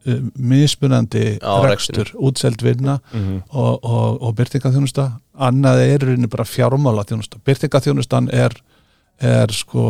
uh, 0.08 0.22
mismunandi 0.54 1.24
rekstur, 1.68 2.14
útseld 2.16 2.64
vinna 2.64 2.96
Mhm. 3.12 3.42
og, 3.52 3.84
og, 3.84 4.22
og 4.24 4.34
byrtingaþjónusta 4.40 5.06
annað 5.36 5.82
er 5.84 5.98
rauninni 6.08 6.32
bara 6.32 6.48
fjármála 6.48 7.04
þjónusta 7.04 7.42
byrtingaþjónustan 7.44 8.30
er 8.32 8.56
er 9.22 9.52
sko 9.54 9.82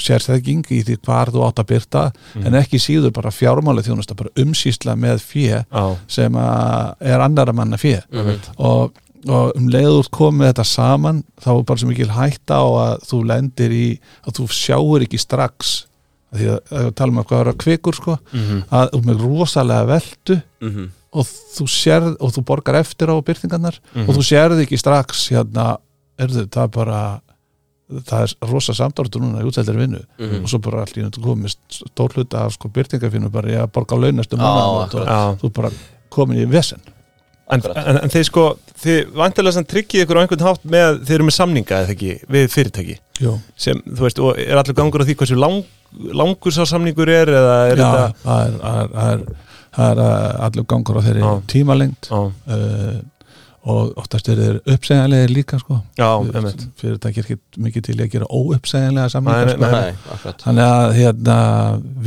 sérþekking 0.00 0.64
í 0.72 0.82
því 0.86 0.96
hvar 1.04 1.30
þú 1.34 1.42
átt 1.46 1.58
að 1.62 1.68
byrta 1.72 2.02
en 2.38 2.54
ekki 2.58 2.78
síður 2.80 3.12
bara 3.16 3.32
fjármála 3.34 3.82
þjónusta 3.84 4.14
bara 4.16 4.30
umsýsla 4.40 4.94
með 4.96 5.22
fjö 5.26 5.62
Já, 5.64 5.84
sem 6.08 6.32
að 6.38 6.94
er 7.00 7.20
annara 7.24 7.52
manna 7.52 7.76
fjö 7.80 8.00
Mhm. 8.12 8.38
og, 8.58 8.92
og 9.28 9.52
um 9.56 9.68
leiður 9.68 10.08
komið 10.12 10.52
þetta 10.52 10.64
saman 10.70 11.24
þá 11.42 11.50
er 11.58 11.62
bara 11.64 11.78
svo 11.82 11.88
mikil 11.90 12.08
hætta 12.14 12.54
á 12.60 12.66
að 12.66 12.94
þú 13.10 13.22
lendir 13.26 13.70
í 13.74 13.86
að 14.26 14.38
þú 14.38 14.46
sjáur 14.52 15.02
ekki 15.06 15.18
strax 15.18 15.86
því 16.34 16.48
að, 16.50 16.60
að 16.74 16.94
talum 16.98 17.18
um 17.18 17.24
hvað 17.24 17.40
er 17.44 17.52
að 17.52 17.60
kvikur 17.62 17.94
sko 17.94 18.18
mhm, 18.32 18.62
að 18.70 18.90
þú 18.94 19.02
með 19.06 19.20
rosalega 19.26 19.86
veldu 19.92 20.38
mhm, 20.62 20.88
og 21.14 21.26
þú 21.54 21.66
sérð 21.70 22.16
og 22.20 22.32
þú 22.34 22.42
borgar 22.48 22.74
eftir 22.80 23.10
á 23.10 23.16
byrtingarnar 23.22 23.76
Mhm. 23.94 24.08
og 24.08 24.14
þú 24.18 24.22
sérð 24.30 24.62
ekki 24.64 24.78
strax 24.78 25.28
hérna, 25.30 25.76
erðu, 26.18 26.46
það 26.50 26.70
bara 26.74 27.20
það 27.84 28.24
er 28.24 28.50
rosa 28.50 28.74
samdórtur 28.76 29.22
núna 29.22 29.42
í 29.42 29.48
útseldri 29.48 29.76
vinnu 29.76 30.00
mhm. 30.00 30.42
og 30.42 30.50
svo 30.50 30.60
bara 30.64 30.84
allt 30.84 30.96
í 30.98 31.04
nöttu 31.04 31.22
komið 31.24 31.56
stór 31.68 32.16
hluta 32.16 32.46
af 32.46 32.56
sko 32.56 32.70
byrtingarfinu 32.72 33.30
bara 33.32 33.52
í 33.52 33.58
að 33.60 33.70
borga 33.76 33.98
launastu 34.00 34.38
Já, 34.38 34.42
mánaðamót 34.42 34.98
og 34.98 35.08
já 35.08 35.20
þú 35.42 35.54
bara 35.60 35.72
komin 36.14 36.42
í 36.42 36.48
vesen 36.48 36.82
En, 37.52 37.60
en, 37.76 37.98
en 38.00 38.08
þið 38.08 38.22
sko, 38.24 38.42
þið 38.80 39.10
vantilega 39.18 39.62
tryggið 39.68 40.04
ykkur 40.06 40.16
á 40.16 40.22
einhvern 40.22 40.44
hátt 40.46 40.62
með, 40.64 41.02
þið 41.04 41.16
eru 41.18 41.24
með 41.28 41.34
samninga 41.36 41.80
eða 41.82 41.92
ekki, 41.92 42.12
við 42.32 42.46
fyrirtæki 42.54 42.94
Jú. 43.20 43.34
sem, 43.60 43.82
þú 43.84 44.06
veist, 44.06 44.20
og 44.24 44.40
er 44.40 44.60
allur 44.60 44.76
gangur 44.78 45.04
á 45.04 45.06
því 45.06 45.16
hversu 45.20 45.36
lang, 45.36 45.58
langur 46.16 46.54
sá 46.56 46.62
samningur 46.70 47.12
er 47.12 47.28
eða 47.28 47.58
er 47.68 47.82
Já, 47.82 47.84
þetta 47.84 48.22
það 48.22 48.46
er, 48.46 48.56
er, 48.70 48.94
er, 49.04 49.26
er 49.90 50.02
uh, 50.06 50.46
allur 50.46 50.66
gangur 50.72 50.96
á 50.96 51.02
þeirri 51.04 51.26
Já, 52.08 52.22
uh, 52.24 52.96
og 53.64 53.94
oftast 53.96 54.26
eru 54.28 54.42
þeir 54.44 54.74
uppsegjanlegir 54.74 55.30
líka 55.32 55.56
sko 55.62 55.78
Já, 55.96 56.08
einmitt 56.20 56.64
fyrirtæki 56.80 57.20
er 57.22 57.28
ekki 57.30 57.36
mikið 57.64 57.84
til 57.86 57.94
að 58.04 58.10
gera 58.12 58.26
óuppsegjanlega 58.28 59.22
Nei, 59.24 59.54
sko. 59.54 59.60
nei, 59.62 59.70
Nei, 59.72 60.34
þannig 60.42 60.64
að 60.66 60.88
hérna, 60.98 61.36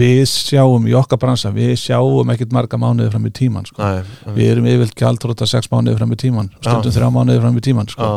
við 0.01 0.19
sjáum 0.29 0.85
í 0.85 0.93
okkar 0.99 1.21
bransa, 1.23 1.49
við 1.55 1.71
sjáum 1.81 2.29
ekkit 2.35 2.53
marga 2.53 2.77
mánuði 2.81 3.09
fram 3.15 3.25
í 3.25 3.33
tíman 3.39 3.65
sko. 3.65 3.81
Nei, 3.81 4.03
einmitt. 4.03 4.35
við 4.37 4.51
erum 4.53 4.69
yfirvilt 4.69 4.95
gjaldróta 5.01 5.47
sex 5.49 5.71
mánuði 5.73 5.97
fram 5.97 6.13
í 6.13 6.19
tíman 6.27 6.51
stundum 6.61 6.93
þrjá 6.99 7.09
mánuði 7.17 7.41
fram 7.47 7.57
í 7.57 7.65
tíman 7.71 7.89
sko. 7.89 8.11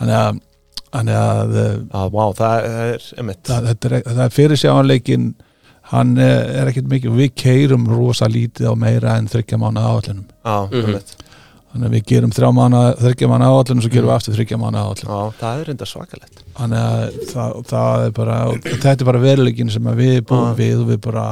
Þannig 0.00 0.16
að, 0.22 0.40
þannig 0.96 1.20
að 1.20 1.58
eh, 1.66 1.76
já, 1.92 2.02
vá, 2.16 2.24
það 2.40 2.70
er 2.72 3.06
það, 3.44 3.70
er, 3.74 4.02
það 4.08 4.24
er 4.30 4.34
fyrir 4.40 4.62
sjáanleikin 4.64 5.28
hann 5.92 6.16
eh, 6.20 6.60
er 6.62 6.68
ekkit 6.72 6.88
mikið 6.88 7.14
við 7.20 7.30
keirum 7.44 7.84
rosa 7.92 8.26
lítið 8.28 8.72
á 8.72 8.74
meira 8.76 9.18
en 9.20 9.28
þryggja 9.28 9.60
mánuða 9.60 9.92
áallunum 9.92 10.24
Já, 10.44 10.56
Mhm. 10.72 11.00
Þannig 11.72 11.86
að 11.88 11.94
við 11.96 12.04
gerum 12.08 12.32
þrjá 12.34 12.48
mánuða, 12.56 12.94
þryggja 13.02 13.28
mánuða 13.28 13.50
áallunum 13.58 13.82
svo 13.84 13.90
gerum 13.92 14.08
við 14.08 14.14
aftur 14.16 14.36
þryggja 14.38 14.58
mánuða 14.62 14.84
áallunum 14.88 15.12
Já, 15.12 15.36
það 15.40 15.60
er 15.62 15.70
enda 15.74 15.88
svakalegt. 15.88 16.42
Þannig 16.58 16.82
að 16.88 17.18
það, 17.32 17.54
það 17.72 18.04
er 18.06 18.12
bara 18.18 18.38
þetta 18.64 18.94
er 18.96 19.08
bara 19.10 19.22
veruleikin 19.26 19.70
sem 19.74 19.90
við 20.00 20.18
búum 20.30 20.48
Já. 20.48 20.56
við 20.62 20.82
og 20.82 20.88
við 20.92 21.00
bara 21.08 21.26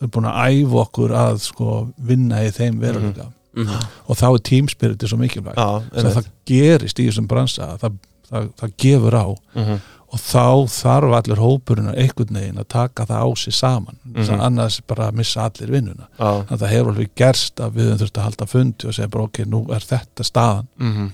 erum 0.00 0.12
búin 0.16 0.30
að 0.30 0.40
æfa 0.46 0.80
okkur 0.84 1.14
að 1.20 1.40
sko 1.44 1.74
vinna 2.10 2.44
í 2.46 2.52
þeim 2.56 2.80
veruleika. 2.80 3.28
Mhm. 3.50 3.80
og 4.06 4.14
þá 4.14 4.26
er 4.30 4.42
tímspiriti 4.46 5.08
svo 5.10 5.16
mikilvægt. 5.18 5.58
Einmitt. 5.58 6.14
það 6.14 6.26
gerist 6.46 7.00
í 7.02 7.08
þessum 7.08 7.26
bransa 7.26 7.72
það, 7.82 7.96
það, 8.30 8.44
það 8.60 8.74
gefur 8.78 9.16
á. 9.18 9.26
Mhm. 9.58 9.80
Og 10.12 10.18
þá 10.18 10.66
þarf 10.66 11.12
allir 11.18 11.38
hópurinn 11.38 11.88
að 11.92 11.98
einhvern 12.02 12.34
veginn 12.40 12.58
að 12.58 12.68
taka 12.68 13.04
það 13.06 13.22
á 13.22 13.28
sig 13.38 13.54
saman. 13.54 13.96
Mm 14.04 14.22
Mhm. 14.26 14.40
annars 14.40 14.80
bara 14.86 15.10
missa 15.12 15.40
allir 15.48 15.70
vinnuna. 15.70 16.08
Já, 16.18 16.42
þannig 16.42 16.50
að 16.56 16.58
það 16.64 16.68
hefur 16.74 16.92
alveg 16.92 17.10
gerst 17.16 17.54
að 17.60 17.70
við 17.76 17.84
höfum 17.90 17.98
þurft 18.00 18.18
að 18.18 18.22
halda 18.28 18.46
fundi 18.46 18.86
og 18.88 18.94
segja 18.94 19.08
bara 19.10 19.24
ok, 19.24 19.38
nú 19.46 19.60
er 19.70 19.80
þetta 19.80 20.24
staðan. 20.24 20.66
Mhm. 20.78 21.10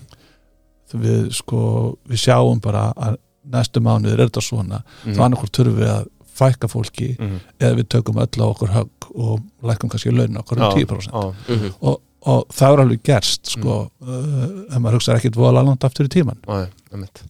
Þegar 0.91 1.03
við 1.05 1.33
sko, 1.35 1.61
við 2.09 2.17
sjáum 2.25 2.61
bara 2.63 2.93
að 2.97 3.17
næstu 3.53 3.81
mánuður 3.81 4.19
er 4.21 4.29
þetta 4.29 4.43
svona. 4.43 4.83
Þá 5.05 5.21
annarkvort 5.27 5.53
þurfum 5.53 5.77
við 5.79 5.91
að 5.93 6.07
fækka 6.37 6.69
fólki 6.69 7.19
Mhm. 7.19 7.41
eða 7.61 7.75
við 7.77 7.89
tökum 7.89 8.17
öll 8.17 8.41
á 8.41 8.47
okkur 8.53 8.69
högg 8.69 9.11
og 9.15 9.41
lækum 9.63 9.89
kannski 9.91 10.11
laun 10.17 10.37
okkur 10.37 10.59
um 10.61 10.73
10% 10.77 11.13
Já, 11.13 11.35
Mhm. 11.49 11.75
og, 11.83 12.01
og 12.27 12.45
það 12.51 12.73
er 12.77 12.83
alveg 12.85 13.03
gerst 13.07 13.53
sko, 13.55 13.75
uh, 14.03 14.45
ef 14.67 14.79
maður 14.83 14.99
hugsa 14.99 15.15
ekkit 15.17 15.37
vola 15.39 15.63
langt 15.63 15.85
aftur 15.87 16.09
í 16.09 16.13
tíman 16.17 16.39
já, 16.43 16.67
einmitt. 16.93 17.23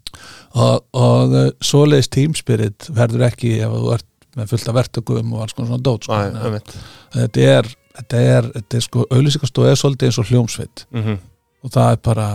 Og, 0.56 0.84
og 0.96 1.34
uh, 1.36 1.48
svoleiðis 1.60 2.08
tímspirit 2.16 2.88
verður 2.96 3.26
ekki 3.28 3.58
ef 3.66 3.74
þú 3.76 3.94
ert 3.98 4.06
með 4.36 4.50
fullt 4.52 4.68
af 4.72 4.76
vertökum 4.76 5.32
og 5.36 5.42
alls 5.44 5.54
konar 5.56 5.70
svona 5.72 5.84
dót 5.84 6.04
sko. 6.08 6.16
Einmitt. 6.16 6.72
Þetta 7.14 7.44
er, 7.54 7.68
þetta 8.00 8.22
er, 8.36 8.48
þetta 8.58 8.76
er 8.80 8.84
sko 8.84 9.04
auðlýsingastóð 9.08 9.70
er 9.70 9.78
svolítið 9.80 10.10
eins 10.10 10.18
og 10.20 10.28
hljómsveit. 10.32 10.86
Mhm. 10.92 11.16
og 11.66 11.72
það 11.74 11.92
er 11.96 12.02
bara 12.04 12.26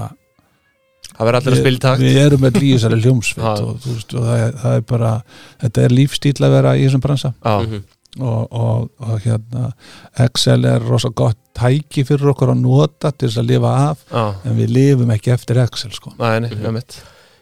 Það 1.11 1.27
verður 1.27 1.37
allir 1.41 1.53
að 1.53 1.59
spila 1.61 1.77
í 1.77 1.81
takt. 1.83 2.01
við 2.01 2.17
erum 2.21 2.41
með 2.45 2.57
líðisari 2.61 2.97
hljómsveit 3.03 3.61
og, 3.65 3.85
og 3.85 4.05
það, 4.11 4.29
er, 4.45 4.53
það 4.61 4.75
er 4.79 4.85
bara 4.93 5.11
þetta 5.61 5.83
er 5.85 5.95
lífstíl 5.97 6.33
að 6.45 6.53
vera 6.55 6.71
í 6.77 6.85
þessum 6.87 7.03
bransa. 7.03 7.33
Já, 7.41 7.55
Mhm. 7.65 7.81
Og, 8.19 8.51
og, 8.51 8.89
og 8.99 9.21
hérna 9.23 9.71
Excel 10.19 10.65
er 10.65 10.83
rosa 10.83 11.09
gott 11.09 11.37
tæki 11.55 12.03
fyrir 12.07 12.31
okkur 12.33 12.51
að 12.53 12.61
nota 12.63 13.11
til 13.11 13.29
þess 13.29 13.39
að 13.43 13.49
lifa 13.53 13.71
af 13.91 14.03
já. 14.11 14.25
en 14.49 14.59
við 14.59 14.75
lifum 14.75 15.15
ekki 15.15 15.33
eftir 15.35 15.59
Excel 15.63 15.91
sko. 15.95 16.13
Nei, 16.19 16.39
nei, 16.39 16.49
Mhm. 16.49 16.65
einmitt. 16.65 17.01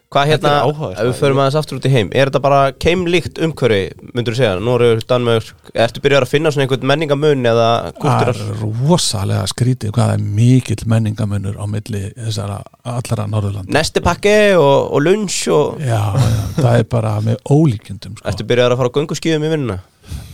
Hvað 0.10 0.26
hérna, 0.26 0.52
ef 0.66 1.04
við 1.06 1.18
förum 1.20 1.38
aðeins 1.38 1.56
aftur 1.60 1.78
út 1.78 1.84
í 1.86 1.90
heim 1.94 2.08
Er 2.18 2.32
þetta 2.32 2.40
bara 2.42 2.72
keimlíkt 2.72 3.38
umhverfi, 3.46 3.92
myndur 4.18 4.34
þú 4.34 4.40
segja 4.40 4.56
Norður, 4.60 5.04
Danmörk, 5.06 5.52
ertu 5.76 6.02
byrjar 6.02 6.26
að 6.26 6.32
finna 6.32 6.50
svona 6.50 6.66
einhvern 6.66 6.88
menningamun 6.90 7.46
eða 7.46 7.68
það 7.84 8.00
kúltúrar 8.02 8.40
er 8.42 8.64
rosalega 8.90 9.44
skrítið 9.52 9.92
hvað 9.94 10.10
það 10.10 10.14
er 10.16 10.24
mikill 10.40 10.88
menningamunur 10.90 11.62
á 11.62 11.66
milli 11.70 12.02
þessara 12.18 12.58
allara 12.90 13.28
Norðurland 13.30 13.70
Nesti 13.70 14.02
pakki 14.02 14.34
og, 14.58 14.90
og 14.98 15.06
lunch 15.06 15.44
og 15.54 15.78
já, 15.86 16.02
já, 16.18 16.42
það 16.58 16.80
er 16.80 16.90
bara 16.90 17.14
með 17.30 17.38
ólíkjundum 17.46 18.18
sko. 18.18 18.28
Ertu 18.34 18.50
byrjar 18.50 18.74
að 18.74 18.82
fara 18.82 18.90
á 18.90 18.98
gönguskíðum 18.98 19.46
í 19.46 19.54
vinnuna 19.54 19.78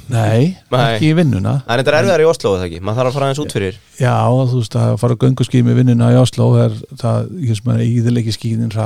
nei, 0.09 0.51
Nei. 0.69 0.81
ekki 0.95 1.07
í 1.09 1.15
vinnuna 1.17 1.53
Það 1.65 1.71
er 1.73 1.81
þetta 1.81 1.93
erfiðar 1.99 2.21
í 2.21 2.27
Oslo, 2.29 2.49
eða 2.59 2.65
ekki? 2.67 2.79
Maður 2.85 2.97
þarf 2.99 3.09
að 3.09 3.15
fara 3.15 3.25
aðeins 3.29 3.41
út 3.41 3.55
fyrir 3.55 3.77
já, 3.99 4.13
þú 4.51 4.59
veist 4.59 4.75
að 4.81 4.97
fara 5.01 5.15
gönguským 5.23 5.71
í 5.71 5.77
vinnuna 5.79 6.09
í 6.13 6.19
Oslo 6.21 6.49
er 6.61 6.75
það, 7.01 7.31
ég 7.47 7.57
sem 7.57 7.71
er 7.73 7.81
íðilegi 7.87 8.35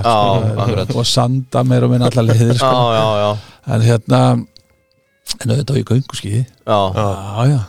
Já, 0.08 0.13
það 0.13 0.45
er- 0.54 0.62
akkurat. 0.63 0.95
og 0.95 1.10
sanda 1.10 1.63
meira 1.67 1.89
og 1.89 1.91
minna 1.91 2.08
allar 2.08 2.28
leiðir 2.30 2.54
Já, 2.56 2.62
sko. 2.62 2.86
já, 2.95 3.04
já, 3.19 3.30
en 3.75 3.82
hérna 3.89 4.21
en 5.43 5.52
auðvitað 5.52 5.75
á 5.75 5.80
ég 5.82 5.89
gönguskýði 5.91 6.41
já. 6.45 6.80
Já. 6.95 7.04
já, 7.04 7.43
já, 7.52 7.60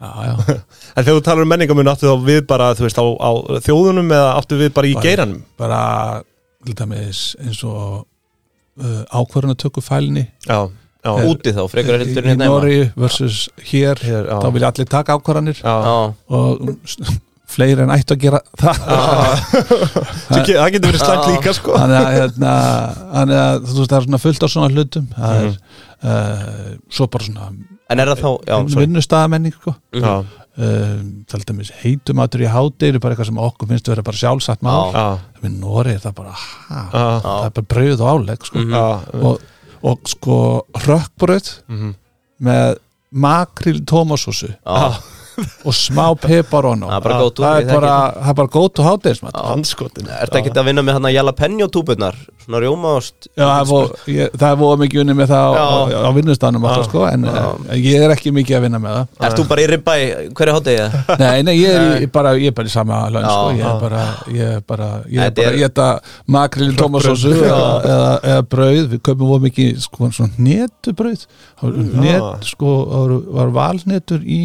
já, 0.00 0.10
já. 0.24 0.58
En 0.96 1.04
þegar 1.04 1.18
þú 1.20 1.22
talar 1.28 1.44
um 1.44 1.52
menningamun 1.52 1.92
áttu 1.92 2.08
þá 2.08 2.24
við 2.24 2.40
bara, 2.48 2.72
þú 2.78 2.86
veist, 2.88 2.98
á, 2.98 3.04
á 3.04 3.30
þjóðunum 3.68 4.12
eða 4.16 4.32
áttu 4.40 4.58
við 4.64 4.72
bara 4.74 4.88
í 4.88 4.94
Bara- 4.96 5.04
geiranum 5.06 5.42
bara 5.60 5.80
til 6.66 6.74
dæmis 6.74 7.20
eins 7.44 7.60
og 7.68 8.06
uh, 8.80 9.02
ákvarðan 9.12 9.52
að 9.54 9.60
tökku 9.66 9.84
fælni 9.84 10.24
Já, 10.48 10.64
já, 10.64 10.68
Úti 11.06 11.54
þá, 11.54 11.62
frekar 11.70 11.94
í, 11.94 12.02
heldur 12.02 12.26
í 12.26 12.32
hérna. 12.32 12.50
Nóri 12.50 12.78
versus 12.98 13.46
hér 13.70 14.00
hér, 14.02 14.28
þá 14.42 14.48
vilja 14.54 14.72
allir 14.72 14.90
taka 14.90 15.16
ákvarðanir. 15.18 15.62
Og 16.28 16.76
fleiri 17.48 17.80
en 17.84 17.92
ættu 17.94 18.16
að 18.16 18.24
gera 18.26 18.40
það. 18.60 18.82
Það 20.28 20.42
getur 20.74 20.90
verið 20.90 21.00
slæmt 21.00 21.22
Já. 21.24 21.30
líka, 21.32 21.54
sko. 21.56 21.78
Þannig 21.78 21.98
að, 22.02 22.10
hérna, 22.18 22.52
þannig 23.14 23.40
að 23.44 23.54
þú 23.70 23.78
veist 23.78 23.92
það 23.94 23.98
er 23.98 24.06
svona 24.08 24.20
fullt 24.24 24.44
á 24.44 24.48
svona 24.52 24.68
hlutum. 24.74 25.06
Það 25.14 25.40
er 25.40 25.54
uh, 25.54 26.68
svo 26.98 27.08
bara 27.14 27.28
svona 27.28 27.48
en 27.88 28.02
er 28.02 28.10
það 28.12 28.20
þá, 28.20 28.28
já, 28.44 28.56
sorry. 28.58 28.82
vinnustæðamenning 28.84 29.56
sko. 29.56 29.74
Um, 30.58 31.02
til 31.30 31.38
dæmis 31.46 31.68
heitumatur 31.84 32.42
í 32.42 32.48
hádegi 32.50 32.96
er 32.96 33.02
bara 33.02 33.14
eitthvað 33.14 33.28
sem 33.30 33.38
okkur 33.46 33.68
finnst 33.70 33.86
að 33.88 33.94
vera 33.94 34.04
bara 34.08 34.20
sjálfsagt 34.20 34.64
mál. 34.66 34.90
En 35.46 35.54
Nóri 35.62 35.94
er 35.94 36.02
það 36.02 36.16
bara 36.18 36.34
það 36.34 37.28
er 37.46 37.54
bara 37.60 37.68
brauð 37.74 38.02
og 38.02 38.10
álegg 38.12 38.48
sko. 38.48 38.64
Mhm. 38.64 38.74
Já, 38.74 39.22
og, 39.22 39.46
og 39.82 40.10
sko 40.10 40.38
rökkbröð 40.86 41.52
mhm. 41.68 41.94
með 42.42 42.78
makril 43.10 43.80
tómasósu 43.88 44.50
Já, 44.52 44.98
og 45.38 45.74
smá 45.76 46.06
er 46.28 46.42
bara 46.50 46.74
Já, 46.74 46.98
góð 47.04 47.42
það 47.42 47.60
er 47.60 47.68
bara, 47.72 47.94
er 48.32 48.50
góð 48.54 48.68
til 48.74 48.86
hádegismat 48.88 49.38
Handskotin 49.38 50.08
Er 50.10 50.26
þetta 50.26 50.42
ekki 50.42 50.54
að 50.54 50.70
vinna 50.70 50.84
með 50.86 50.98
hann 50.98 51.08
að 51.10 51.16
jalapeno 51.16 51.68
túburnar 51.72 52.18
Svona 52.42 52.62
rjómaost 52.64 53.28
Já, 53.38 53.48
það 53.68 54.46
er 54.48 54.58
voða 54.58 54.80
mikið 54.82 55.02
unni 55.02 55.16
með 55.18 55.32
það 55.32 55.58
á, 55.58 56.10
vinnustanum 56.16 56.66
sko, 56.88 57.04
en 57.08 57.26
eh, 57.28 57.74
ég 57.78 58.04
er 58.04 58.14
ekki 58.14 58.32
mikið 58.34 58.58
að 58.58 58.64
vinna 58.66 58.80
með 58.82 58.94
það. 58.96 59.26
Ert 59.28 59.38
þú 59.38 59.46
bara 59.50 59.64
í 59.64 59.66
ribbæ, 59.72 59.96
hverju 60.38 60.54
hátegi 60.56 60.78
það? 60.80 61.10
Nei, 61.22 61.42
nei, 61.46 61.54
ég 61.58 61.76
er, 61.76 61.88
í, 62.04 62.08
bara, 62.12 62.34
ég 62.38 62.52
er 62.52 62.56
bara 62.56 62.70
í 62.70 62.72
sama 62.72 63.00
laun 63.12 63.26
sko. 63.28 63.50
ég 63.58 63.66
er 63.68 63.82
bara 63.82 64.92
ég 65.12 65.26
er 65.28 65.74
bara, 65.74 65.90
makril 66.38 66.70
tómasósu 66.78 67.34
eða, 67.36 68.38
brauð, 68.48 68.84
við 68.94 69.02
kaupum 69.04 69.32
voða 69.32 69.46
mikið 69.48 69.82
sko, 69.84 70.10
svona 70.14 70.48
netubrauð 70.48 71.26
net, 71.98 72.48
sko, 72.48 72.74
var 73.36 73.52
valnetur 73.54 74.24
í 74.24 74.42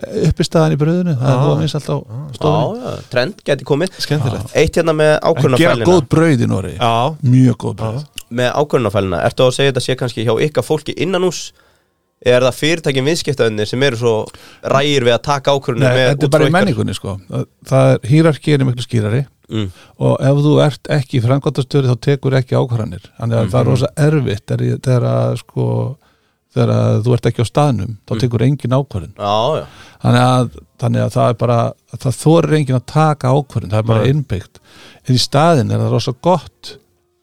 uppistæðan 0.00 0.72
í 0.72 0.78
brauðinu, 0.80 1.14
það 1.20 1.32
er 1.32 1.40
voða 1.42 1.56
minns 1.60 1.74
alltaf 1.76 1.98
Já, 2.06 2.20
stofan 2.36 2.78
já, 2.78 3.02
trend 3.12 3.42
geti 3.44 3.66
komið. 3.68 3.98
Skemmtilegt. 4.00 4.54
Eitt 4.56 4.78
hérna 4.78 4.94
með 4.96 5.10
en 5.12 5.18
gera 5.18 5.34
ákvörnafælina 5.34 5.88
góð 5.90 6.06
brauð 6.14 6.44
í 6.44 6.48
Nóri 6.48 6.72
mjög 7.20 7.58
góð 7.64 7.74
brauð. 7.82 8.06
Með 8.32 8.48
ákvörnafælina, 8.62 9.20
ertu 9.28 9.44
að 9.44 9.52
segja 9.58 9.74
þetta 9.74 9.84
sé 9.84 9.98
kannski 10.00 10.24
hjá 10.24 10.32
ykkar 10.48 10.64
fólki 10.64 10.96
innan 10.96 11.28
eða 11.28 11.42
er 12.22 12.46
það 12.46 12.58
fyrirtækin 12.60 13.06
viðskiptaðunni 13.10 13.66
sem 13.68 13.84
eru 13.84 13.98
svo 13.98 14.14
rægir 14.72 15.04
við 15.08 15.16
að 15.16 15.24
taka 15.26 15.54
með 15.98 16.12
þetta 16.12 16.28
er 16.28 16.34
bara 16.36 16.48
í 16.48 16.54
menningunni 16.54 16.94
sko. 16.96 17.16
það, 17.28 17.46
það 17.68 17.92
er, 17.92 18.04
hýrarki 18.12 18.54
er 18.54 18.66
miklu 18.68 18.86
skýrari. 18.86 19.24
Mm. 19.52 19.66
og 20.00 20.22
ef 20.24 20.38
þú 20.46 20.52
ert 20.64 20.88
ekki 20.94 21.18
framkvæmtastöri 21.20 21.90
þá 21.90 21.98
tekur 22.06 22.36
ekki 22.38 22.56
ákvarðanir. 22.56 23.10
Þannig 23.18 23.36
að 23.36 23.50
það 23.52 23.58
er 23.58 23.68
rosa 23.68 23.90
erfitt 24.00 24.54
þegar, 24.86 25.40
sko 25.42 25.66
þegar 26.52 26.74
að 26.76 26.98
þú 27.06 27.14
ert 27.16 27.30
ekki 27.30 27.44
á 27.44 27.50
staðnum 27.52 27.96
þá 28.08 28.12
tekur 28.20 28.44
engin 28.46 28.76
ákvarðin 28.76 29.14
Já, 29.16 29.36
já, 29.56 29.64
þannig 30.04 30.26
að, 30.26 30.52
þannig 30.82 31.04
að 31.06 31.16
það 31.16 31.32
er 31.32 31.40
bara 31.42 31.58
það 31.96 32.20
þorir 32.20 32.58
engin 32.60 32.78
að 32.78 32.86
taka 32.92 33.32
ákvarðin 33.32 33.72
það 33.72 33.82
er 33.82 33.90
bara 33.92 34.12
innbyggt. 34.12 34.62
En 35.02 35.16
í 35.16 35.20
staðin 35.22 35.72
er 35.72 35.82
það 35.82 35.94
rosa 35.96 36.14
gott 36.28 36.76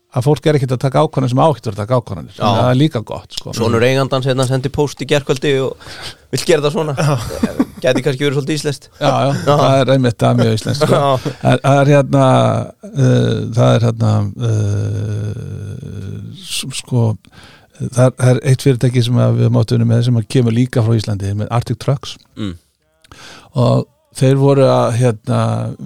að 0.09 0.25
fólk 0.25 0.47
er 0.49 0.57
ekkert 0.57 0.73
að 0.73 0.81
taka 0.87 1.03
ákvarðin 1.05 1.29
sem 1.35 1.41
ákvæður 1.43 1.75
að 1.75 1.81
taka 1.83 1.97
að 1.99 2.29
Já. 2.33 2.45
það 2.47 2.69
er 2.69 2.77
líka 2.79 3.01
gott 3.05 3.35
sko. 3.37 3.53
sonur 3.53 3.83
eigandans 3.85 4.25
hérna 4.25 4.45
sendi 4.49 4.71
post 4.73 5.03
í 5.03 5.07
gerkvöldi 5.09 5.51
og 5.61 5.91
vill 6.33 6.45
gera 6.49 6.65
það 6.65 6.73
svona. 6.73 6.95
Gæti 7.79 8.01
kannski 8.03 8.25
verið 8.25 8.35
svolítið 8.39 8.57
íslenskt. 8.57 8.89
Já, 8.99 9.11
já, 9.29 9.33
það 9.45 9.75
er 9.83 9.91
einmitt 9.93 10.25
er 10.25 10.39
mjög 10.39 10.57
íslensk 10.57 10.81
sko. 10.81 10.97
Já, 10.97 11.05
Það 11.43 11.61
það 11.63 11.77
er 11.83 11.91
hérna 11.93 12.25
uh, 12.89 13.37
það 13.59 13.69
er 13.75 13.85
hérna 13.87 14.11
uh, 14.49 14.59
sko 16.81 17.05
það 17.79 18.03
er, 18.05 18.13
það 18.19 18.31
er 18.31 18.41
eitt 18.51 18.65
fyrirtæki 18.65 19.03
sem 19.05 19.21
við 19.37 19.53
máttu 19.55 19.77
unni 19.77 19.87
með 19.89 20.03
sem 20.07 20.19
kemur 20.35 20.55
líka 20.55 20.83
frá 20.85 20.97
Íslandi 20.97 21.31
með 21.39 21.51
Arctic 21.55 21.79
Trucks 21.81 22.15
mm. 22.35 22.53
og 23.63 23.87
þeir 24.19 24.39
voru 24.41 24.65
að 24.67 24.87
hérna, 24.99 25.41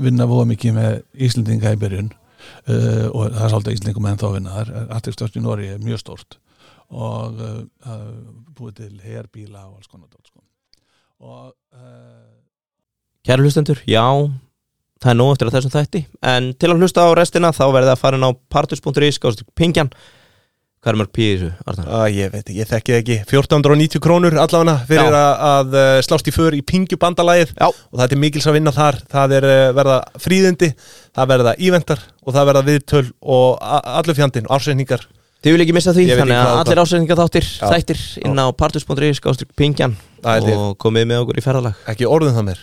vinna 0.06 0.28
voða 0.30 0.50
mikið 0.54 0.78
með 0.78 1.00
Íslandinga 1.28 1.74
í 1.76 1.82
byrjun 1.82 2.14
uh, 2.14 3.08
og 3.12 3.34
það 3.34 3.44
er 3.46 3.54
svolítið 3.56 3.78
Íslandingum 3.78 4.10
en 4.10 4.22
þá 4.24 4.28
vinna 4.38 4.56
þar 4.58 4.74
Arctic 4.86 5.20
Trucks 5.20 5.38
í 5.38 5.44
Nóri 5.44 5.70
er 5.74 5.84
mjög 5.84 6.02
stórt 6.04 6.40
og 6.94 7.44
uh, 7.44 8.00
búið 8.58 8.80
til 8.82 8.94
herbíla 9.04 9.68
og 9.68 9.78
alls 9.80 9.90
konar 9.90 10.10
sko. 10.24 10.42
og 11.26 11.54
uh, 11.78 12.32
Kæra 13.24 13.40
hlustendur, 13.40 13.80
já 13.88 14.04
það 15.04 15.12
er 15.12 15.20
nóg 15.20 15.32
eftir 15.34 15.50
að 15.50 15.56
þessum 15.58 15.74
þætti 15.74 16.02
en 16.34 16.50
til 16.60 16.72
að 16.72 16.84
hlusta 16.84 17.06
á 17.08 17.10
restina 17.18 17.54
þá 17.56 17.64
verðið 17.70 17.94
að 17.94 18.02
fara 18.02 18.20
inn 18.20 18.28
á 18.28 18.32
partus.is 18.52 19.18
skáðast 19.20 19.46
pingjan 19.58 19.92
hvað 20.84 20.92
er 20.92 21.00
mörg 21.00 21.12
pí 21.16 21.24
í 21.24 21.32
þessu, 21.38 21.50
Arnar? 21.64 21.88
Að, 21.96 22.06
ég 22.18 22.32
veit 22.34 22.44
ekki, 22.44 22.58
ég 22.60 22.70
þekki 22.70 22.96
ekki. 22.98 23.18
1490 23.24 24.04
krónur 24.04 24.36
allavega 24.44 24.76
fyrir 24.90 25.16
að, 25.16 25.32
að 25.50 25.78
uh, 25.80 25.96
slást 26.04 26.28
í 26.28 26.36
för 26.36 26.58
í 26.58 26.62
pingjubandalagið 26.68 27.56
Já. 27.56 27.70
og 27.72 28.02
það 28.02 28.16
er 28.18 28.22
mikils 28.26 28.48
að 28.52 28.58
vinna 28.60 28.76
þar. 28.76 29.00
Það 29.16 29.36
er 29.40 29.50
uh, 29.50 29.64
verða 29.80 29.98
fríðindi, 30.26 30.72
það 31.16 31.34
verða 31.34 31.56
íventar 31.64 32.06
og 32.24 32.36
það 32.36 32.50
verða 32.52 32.66
viðtöl 32.68 33.06
og 33.40 33.64
allur 33.64 34.20
fjandinn, 34.20 34.52
ársreiningar 34.52 35.08
Þið 35.44 35.58
vil 35.58 35.64
ekki 35.66 35.74
missa 35.76 35.92
því, 35.92 36.04
þannig 36.16 36.38
að 36.40 36.58
allir 36.62 36.80
ásendingar 36.80 37.20
þáttir 37.20 37.48
Já. 37.50 37.66
þættir 37.68 38.04
inn 38.24 38.40
á 38.40 38.48
partus.is 38.56 39.18
skáðast 39.20 39.44
pingjan 39.60 39.98
og 40.24 40.78
komið 40.80 41.10
með 41.10 41.26
okkur 41.26 41.42
í 41.42 41.44
ferðalag. 41.44 41.82
Ekki 41.92 42.08
orðum 42.08 42.38
það 42.38 42.46
mér 42.48 42.62